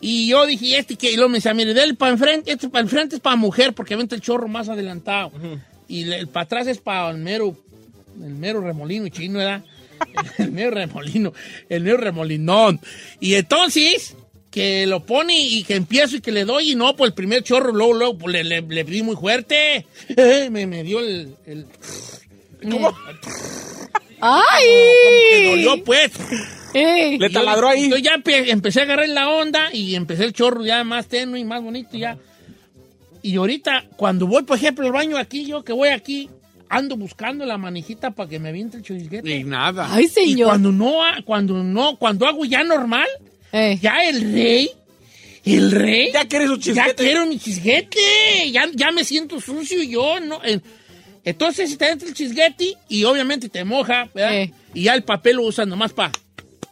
[0.00, 2.68] Y yo dije, ¿y este que Y luego me decía, mire, del para enfrente, este
[2.68, 5.32] para enfrente es para mujer, porque vente el chorro más adelantado.
[5.88, 7.56] Y le- el para atrás es para el mero,
[8.22, 9.62] el mero remolino chino, ¿verdad?
[10.38, 11.32] El mero remolino,
[11.68, 12.80] el mero remolinón.
[13.18, 14.14] Y entonces,
[14.50, 17.42] que lo pone y que empiezo y que le doy, y no, pues el primer
[17.42, 19.86] chorro, luego, luego, pues le, le, le di muy fuerte.
[20.50, 21.34] me, me dio el.
[21.46, 21.66] el
[22.70, 22.96] ¿Cómo?
[24.20, 24.66] ¡Ay!
[25.32, 26.12] Me dolió, pues.
[26.74, 27.88] Le taladró ahí.
[27.90, 31.40] Yo ya empe- empecé a agarrar la onda y empecé el chorro ya más tenue
[31.40, 32.18] y más bonito ya.
[33.22, 36.30] Y ahorita, cuando voy, por ejemplo, al baño aquí, yo que voy aquí,
[36.70, 39.30] ando buscando la manijita para que me aviente el chisguete.
[39.30, 39.88] Y nada.
[39.90, 40.38] Ay, señor.
[40.38, 43.06] Y cuando no, cuando no, cuando hago ya normal,
[43.52, 44.70] ya el rey,
[45.44, 46.10] el rey.
[46.12, 46.94] Ya quiere su Ya chisguete.
[47.04, 48.50] quiero mi chisguete.
[48.52, 50.40] Ya, ya me siento sucio yo, ¿no?
[50.44, 50.60] Eh,
[51.24, 54.48] Entonces, te entra el chisguete y obviamente te moja, ¿verdad?
[54.74, 56.12] Y ya el papel lo usas nomás para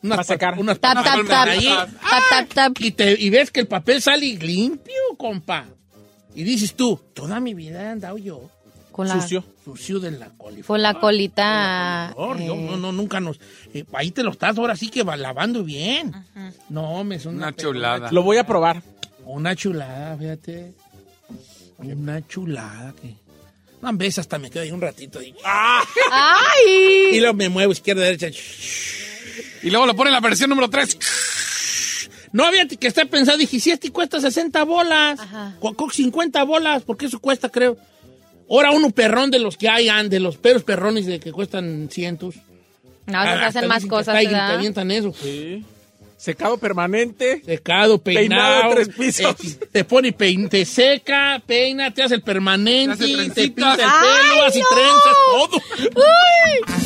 [0.03, 0.59] unas secar.
[0.59, 1.49] Unas Tap, tap, tap.
[1.49, 1.65] ahí.
[1.65, 2.73] Tap, tap, tap.
[2.81, 5.67] Y, te, y ves que el papel sale limpio, compa.
[6.35, 8.51] Y dices tú, toda mi vida he andado yo.
[8.97, 9.45] Con la- Sucio.
[9.63, 10.65] Sucio de la coliflor.
[10.67, 12.15] Con la colita.
[12.17, 13.39] Yo, eh, no, no, nunca nos...
[13.75, 16.15] eh, ahí te lo estás ahora sí que va lavando bien.
[16.71, 18.11] No, me es una, Una chulada.
[18.11, 18.83] Lo voy a probar.
[19.27, 20.73] Una chulada, fíjate.
[21.79, 23.15] Una chulada que...
[23.83, 25.19] No, ves, hasta me quedo ahí un ratito.
[25.19, 25.35] ahí.
[25.45, 25.83] ¡Ah!
[26.11, 27.17] ¡Ay!
[27.17, 28.29] Y luego me muevo izquierda, derecha.
[29.63, 30.99] Y luego lo pone en la versión número 3.
[32.33, 35.21] No había que estar pensando, dije, si este cuesta 60 bolas,
[35.61, 37.77] cu- 50 bolas, porque eso cuesta, creo.
[38.49, 42.37] Ahora uno perrón de los que hay, de los peros perrones de que cuestan cientos.
[43.07, 44.49] No, se hacen hasta más cosas, ¿verdad?
[44.49, 45.15] Te avientan eso.
[46.17, 47.43] Secado permanente.
[47.45, 48.71] Secado, peinado.
[48.71, 49.37] Peinado tres pisos.
[49.45, 53.75] eh, te pone pein, te seca, peina, te hace el permanente, Te hace te, pinta
[53.75, 54.67] el ¡Ay, pelo, así no!
[54.69, 55.63] trenzas, todo.
[55.95, 56.86] ¡Uy!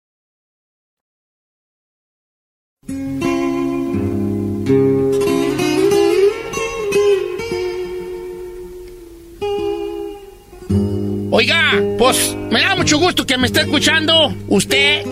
[12.49, 14.35] Me da mucho gusto que me esté escuchando.
[14.49, 15.05] Usted,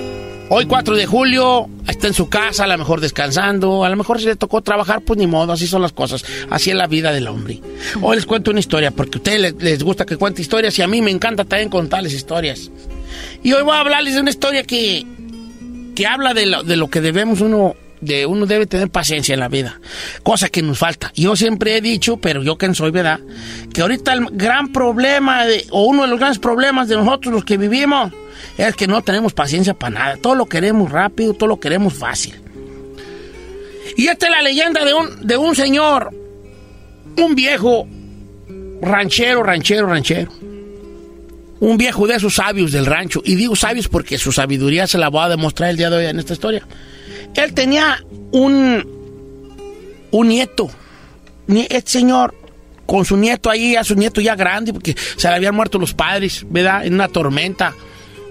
[0.49, 4.19] hoy 4 de julio, está en su casa, a lo mejor descansando, a lo mejor
[4.19, 6.25] si le tocó trabajar, pues ni modo, así son las cosas.
[6.49, 7.61] Así es la vida del hombre.
[8.01, 10.87] Hoy les cuento una historia, porque a ustedes les gusta que cuente historias y a
[10.87, 12.69] mí me encanta también contarles historias.
[13.43, 15.05] Y hoy voy a hablarles de una historia que,
[15.95, 19.39] que habla de lo, de lo que debemos uno de uno debe tener paciencia en
[19.39, 19.79] la vida,
[20.23, 21.11] cosa que nos falta.
[21.15, 23.19] Yo siempre he dicho, pero yo que soy, ¿verdad?
[23.73, 27.57] Que ahorita el gran problema, o uno de los grandes problemas de nosotros los que
[27.57, 28.11] vivimos,
[28.57, 30.17] es que no tenemos paciencia para nada.
[30.17, 32.35] Todo lo queremos rápido, todo lo queremos fácil.
[33.97, 36.11] Y esta es la leyenda de un, de un señor,
[37.17, 37.87] un viejo
[38.81, 40.31] ranchero, ranchero, ranchero.
[41.59, 43.21] Un viejo de esos sabios del rancho.
[43.25, 46.05] Y digo sabios porque su sabiduría se la voy a demostrar el día de hoy
[46.05, 46.65] en esta historia.
[47.35, 48.85] Él tenía un,
[50.11, 50.69] un nieto.
[51.47, 52.35] Este señor,
[52.85, 55.93] con su nieto ahí, a su nieto ya grande, porque se le habían muerto los
[55.93, 56.85] padres, ¿verdad?
[56.85, 57.73] En una tormenta.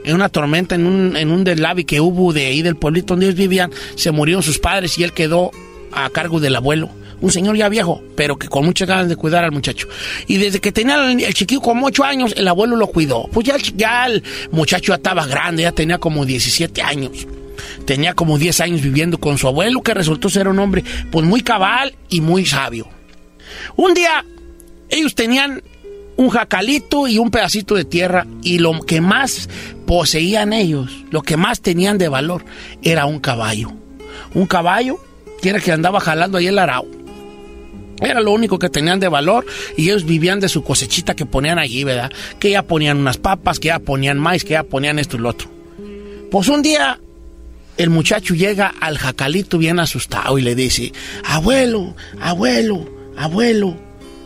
[0.04, 3.26] En una tormenta, en un, en un deslavi que hubo de ahí del pueblito donde
[3.26, 5.50] ellos vivían, se murieron sus padres y él quedó
[5.92, 6.90] a cargo del abuelo.
[7.20, 9.88] Un señor ya viejo, pero que con muchas ganas de cuidar al muchacho.
[10.28, 13.28] Y desde que tenía el, chiquillo como ocho años, el abuelo lo cuidó.
[13.32, 14.22] Pues ya, ya el
[14.52, 17.26] muchacho ya estaba grande, ya tenía como 17 años
[17.84, 21.42] tenía como 10 años viviendo con su abuelo, que resultó ser un hombre pues muy
[21.42, 22.88] cabal y muy sabio.
[23.76, 24.24] Un día
[24.90, 25.62] ellos tenían
[26.16, 29.48] un jacalito y un pedacito de tierra y lo que más
[29.86, 32.44] poseían ellos, lo que más tenían de valor
[32.82, 33.72] era un caballo.
[34.34, 35.00] Un caballo
[35.40, 36.86] que era que andaba jalando ahí el arao.
[38.00, 39.44] Era lo único que tenían de valor
[39.76, 42.12] y ellos vivían de su cosechita que ponían allí, ¿verdad?
[42.38, 45.30] Que ya ponían unas papas, que ya ponían maíz, que ya ponían esto y lo
[45.30, 45.48] otro.
[46.30, 47.00] Pues un día
[47.78, 50.92] el muchacho llega al jacalito bien asustado y le dice,
[51.24, 52.84] abuelo, abuelo,
[53.16, 53.76] abuelo,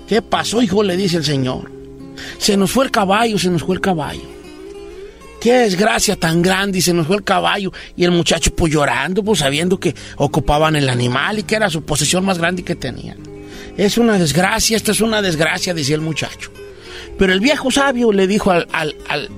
[0.09, 0.82] ¿qué pasó, hijo?
[0.82, 1.70] Le dice el señor.
[2.38, 4.32] Se nos fue el caballo, se nos fue el caballo.
[5.40, 7.72] Qué desgracia tan grande y se nos fue el caballo.
[7.94, 11.82] Y el muchacho pues llorando, pues sabiendo que ocupaban el animal y que era su
[11.82, 13.18] posesión más grande que tenían.
[13.76, 16.50] Es una desgracia, esto es una desgracia, decía el muchacho.
[17.18, 18.94] Pero el viejo sabio le dijo al, al,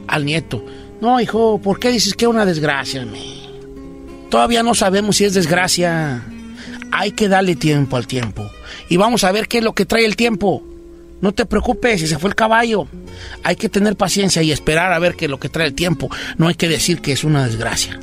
[0.07, 0.65] al, nieto,
[1.01, 3.05] no, hijo, ¿por qué dices que es una desgracia?
[3.05, 3.44] Me?
[4.31, 6.23] Todavía no sabemos si es desgracia.
[6.91, 8.51] Hay que darle tiempo al tiempo.
[8.89, 10.63] Y vamos a ver qué es lo que trae el tiempo.
[11.21, 12.87] No te preocupes, si se fue el caballo.
[13.43, 16.11] Hay que tener paciencia y esperar a ver qué es lo que trae el tiempo.
[16.37, 17.99] No hay que decir que es una desgracia.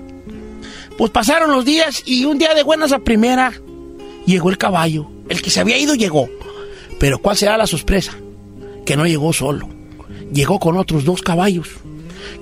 [0.98, 3.54] Pues pasaron los días y un día de buenas a primera
[4.26, 5.10] llegó el caballo.
[5.30, 6.30] El que se había ido llegó.
[7.00, 8.14] Pero ¿cuál será la sorpresa?
[8.86, 9.70] Que no llegó solo.
[10.34, 11.70] Llegó con otros dos caballos.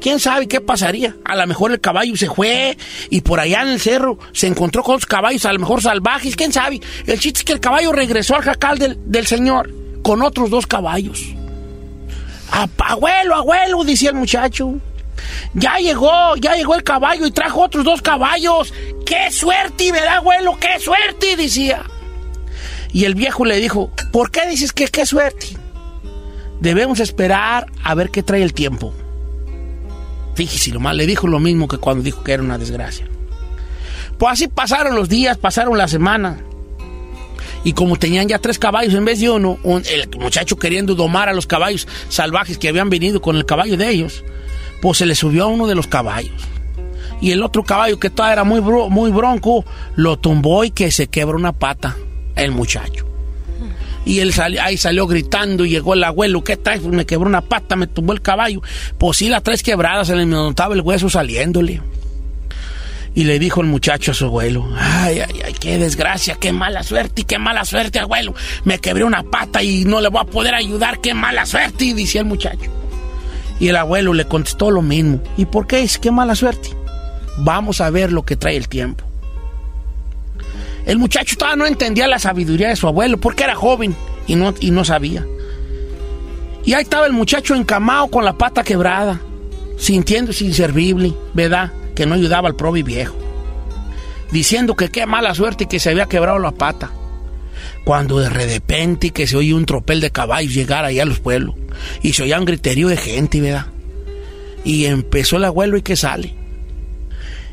[0.02, 1.16] ¿Quién sabe qué pasaría?
[1.26, 2.78] A lo mejor el caballo se fue
[3.10, 6.36] y por allá en el cerro se encontró con los caballos, a lo mejor salvajes,
[6.36, 6.82] ¿quién sabe?
[7.06, 9.72] El chiste es que el caballo regresó al jacal del, del señor
[10.02, 11.22] con otros dos caballos.
[12.52, 14.76] Abuelo, abuelo, decía el muchacho.
[15.54, 18.74] Ya llegó, ya llegó el caballo y trajo otros dos caballos.
[19.06, 20.58] ¡Qué suerte, verdad, abuelo!
[20.60, 21.36] ¡Qué suerte!
[21.36, 21.84] decía.
[22.92, 25.58] Y el viejo le dijo, ¿por qué dices que qué suerte?
[26.60, 28.94] Debemos esperar a ver qué trae el tiempo.
[30.40, 33.06] Fíjese lo mal, le dijo lo mismo que cuando dijo que era una desgracia.
[34.18, 36.40] Pues así pasaron los días, pasaron la semana.
[37.66, 41.28] Y como tenían ya tres caballos en vez de uno, un, el muchacho queriendo domar
[41.28, 44.24] a los caballos salvajes que habían venido con el caballo de ellos,
[44.82, 46.42] pues se le subió a uno de los caballos.
[47.20, 49.66] Y el otro caballo que todavía era muy, bro, muy bronco,
[49.98, 51.98] lo tumbó y que se quebró una pata
[52.38, 53.09] el muchacho.
[54.06, 56.82] Y él sali, ahí salió gritando y llegó el abuelo, ¿qué traes?
[56.84, 58.62] Me quebró una pata, me tumbó el caballo.
[58.98, 61.82] Pues sí, las tres quebradas, se le notaba el hueso saliéndole.
[63.16, 66.84] Y le dijo el muchacho a su abuelo, ay, ay, ay, qué desgracia, qué mala
[66.84, 68.34] suerte, qué mala suerte, abuelo.
[68.64, 71.94] Me quebré una pata y no le voy a poder ayudar, qué mala suerte, y
[71.94, 72.72] decía el muchacho.
[73.60, 75.22] Y el abuelo le contestó lo mismo.
[75.38, 75.98] ¿Y por qué es?
[75.98, 76.70] Qué mala suerte.
[77.40, 79.09] Vamos a ver lo que trae el tiempo.
[80.90, 84.56] El muchacho todavía no entendía la sabiduría de su abuelo porque era joven y no,
[84.60, 85.24] y no sabía.
[86.66, 89.22] Y ahí estaba el muchacho encamado con la pata quebrada,
[89.78, 91.72] sintiéndose inservible, ¿verdad?
[91.94, 93.16] Que no ayudaba al probi viejo.
[94.32, 96.90] Diciendo que qué mala suerte y que se había quebrado la pata.
[97.84, 101.54] Cuando de repente que se oye un tropel de caballos llegar allá a los pueblos.
[102.02, 103.68] Y se oía un griterío de gente, ¿verdad?
[104.64, 106.34] Y empezó el abuelo y que sale.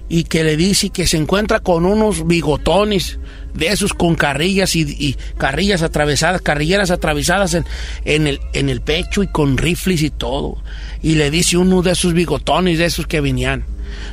[0.08, 3.18] Y que le dice que se encuentra con unos bigotones
[3.54, 7.64] de esos con carrillas y, carrillas atravesadas, carrilleras atravesadas en,
[8.04, 10.58] en, el, en el pecho y con rifles y todo.
[11.02, 13.64] Y le dice uno de esos bigotones, de esos que venían,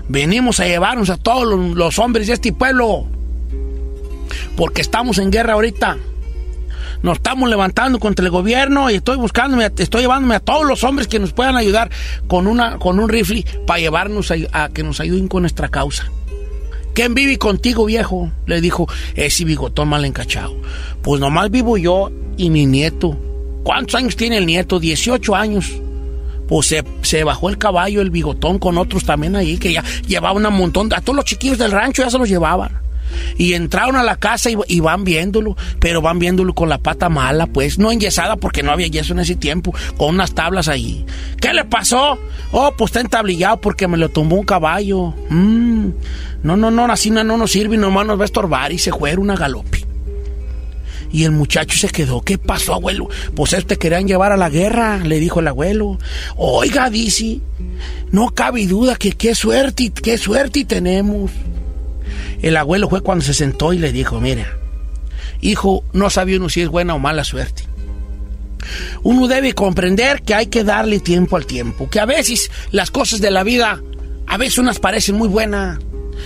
[0.08, 3.06] venimos a llevarnos a todos los, los hombres de este pueblo,
[4.56, 5.98] porque estamos en guerra ahorita.
[7.04, 11.10] Nos estamos levantando contra el gobierno y estoy buscándome, estoy llevándome a todos los hombres
[11.10, 11.92] que nos puedan ayudar
[12.28, 16.10] con, una, con un rifle para llevarnos a, que nos ayuden con nuestra causa.
[16.96, 18.32] ¿Quién vive contigo, viejo?
[18.46, 20.56] Le dijo ese bigotón mal encachado.
[21.02, 23.18] Pues nomás vivo yo y mi nieto.
[23.64, 24.80] ¿Cuántos años tiene el nieto?
[24.80, 25.74] 18 años.
[26.48, 30.54] Pues se, bajó el caballo, el bigotón, con otros también ahí, que ya llevaban un
[30.54, 30.94] montón.
[30.94, 32.83] A todos los chiquillos del rancho ya se los llevaban.
[33.38, 37.48] Y entraron a la casa y, van viéndolo, pero van viéndolo con la pata mala,
[37.48, 41.06] pues, no enyesada porque no había yeso en ese tiempo, con unas tablas ahí.
[41.40, 42.18] ¿Qué le pasó?
[42.52, 45.14] Oh, pues está entablillado porque me lo tumbó un caballo.
[45.30, 45.90] Mm.
[46.44, 48.92] No, no, no, así no, no nos sirve, nomás nos va a estorbar y se
[48.92, 49.86] fue una galope.
[51.12, 52.22] Y el muchacho se quedó.
[52.22, 53.08] ¿Qué pasó, abuelo?
[53.36, 56.00] Pues este querían llevar a la guerra, le dijo el abuelo.
[56.36, 57.40] Oiga, dice,
[58.12, 61.30] no cabe duda que qué suerte, qué suerte tenemos.
[62.44, 64.58] El abuelo fue cuando se sentó y le dijo, mira,
[65.40, 67.64] hijo, no sabe uno si es buena o mala suerte.
[69.02, 73.22] Uno debe comprender que hay que darle tiempo al tiempo, que a veces las cosas
[73.22, 73.82] de la vida,
[74.28, 75.80] a veces unas parecen muy buenas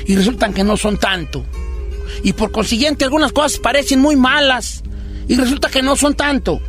[0.08, 1.46] y resultan que no son tanto.
[2.24, 4.84] Y por consiguiente algunas cosas parecen muy malas
[5.28, 6.60] y resulta que no son tanto.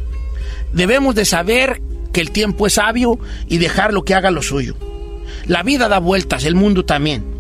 [0.74, 1.80] Debemos de saber
[2.12, 3.18] que el tiempo es sabio
[3.48, 4.76] y dejarlo que haga lo suyo.
[5.46, 7.37] La vida da vueltas, el mundo también.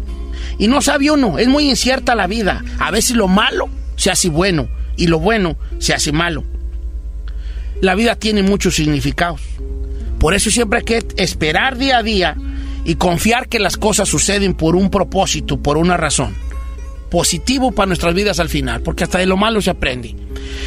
[0.58, 2.64] Y no sabe uno, es muy incierta la vida.
[2.78, 6.44] A veces lo malo se hace bueno y lo bueno se hace malo.
[7.80, 9.40] La vida tiene muchos significados.
[10.18, 12.36] Por eso siempre hay que esperar día a día
[12.84, 16.34] y confiar que las cosas suceden por un propósito, por una razón.
[17.10, 20.14] Positivo para nuestras vidas al final, porque hasta de lo malo se aprende.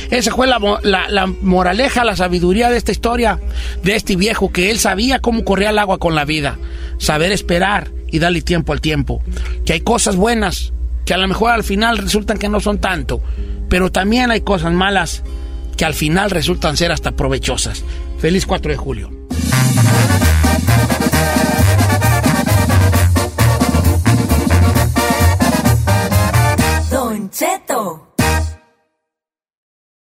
[0.09, 3.39] Esa fue la, la, moraleja, la sabiduría de esta historia,
[3.83, 6.57] de este viejo, que él sabía cómo corría el agua con la vida.
[6.97, 9.23] Saber esperar y darle tiempo al tiempo.
[9.65, 10.73] Que hay cosas buenas,
[11.05, 13.21] que a lo mejor al final resultan que no son tanto,
[13.69, 15.23] pero también hay cosas malas
[15.77, 17.83] que al final resultan ser hasta provechosas.
[18.19, 19.09] Feliz 4 de julio.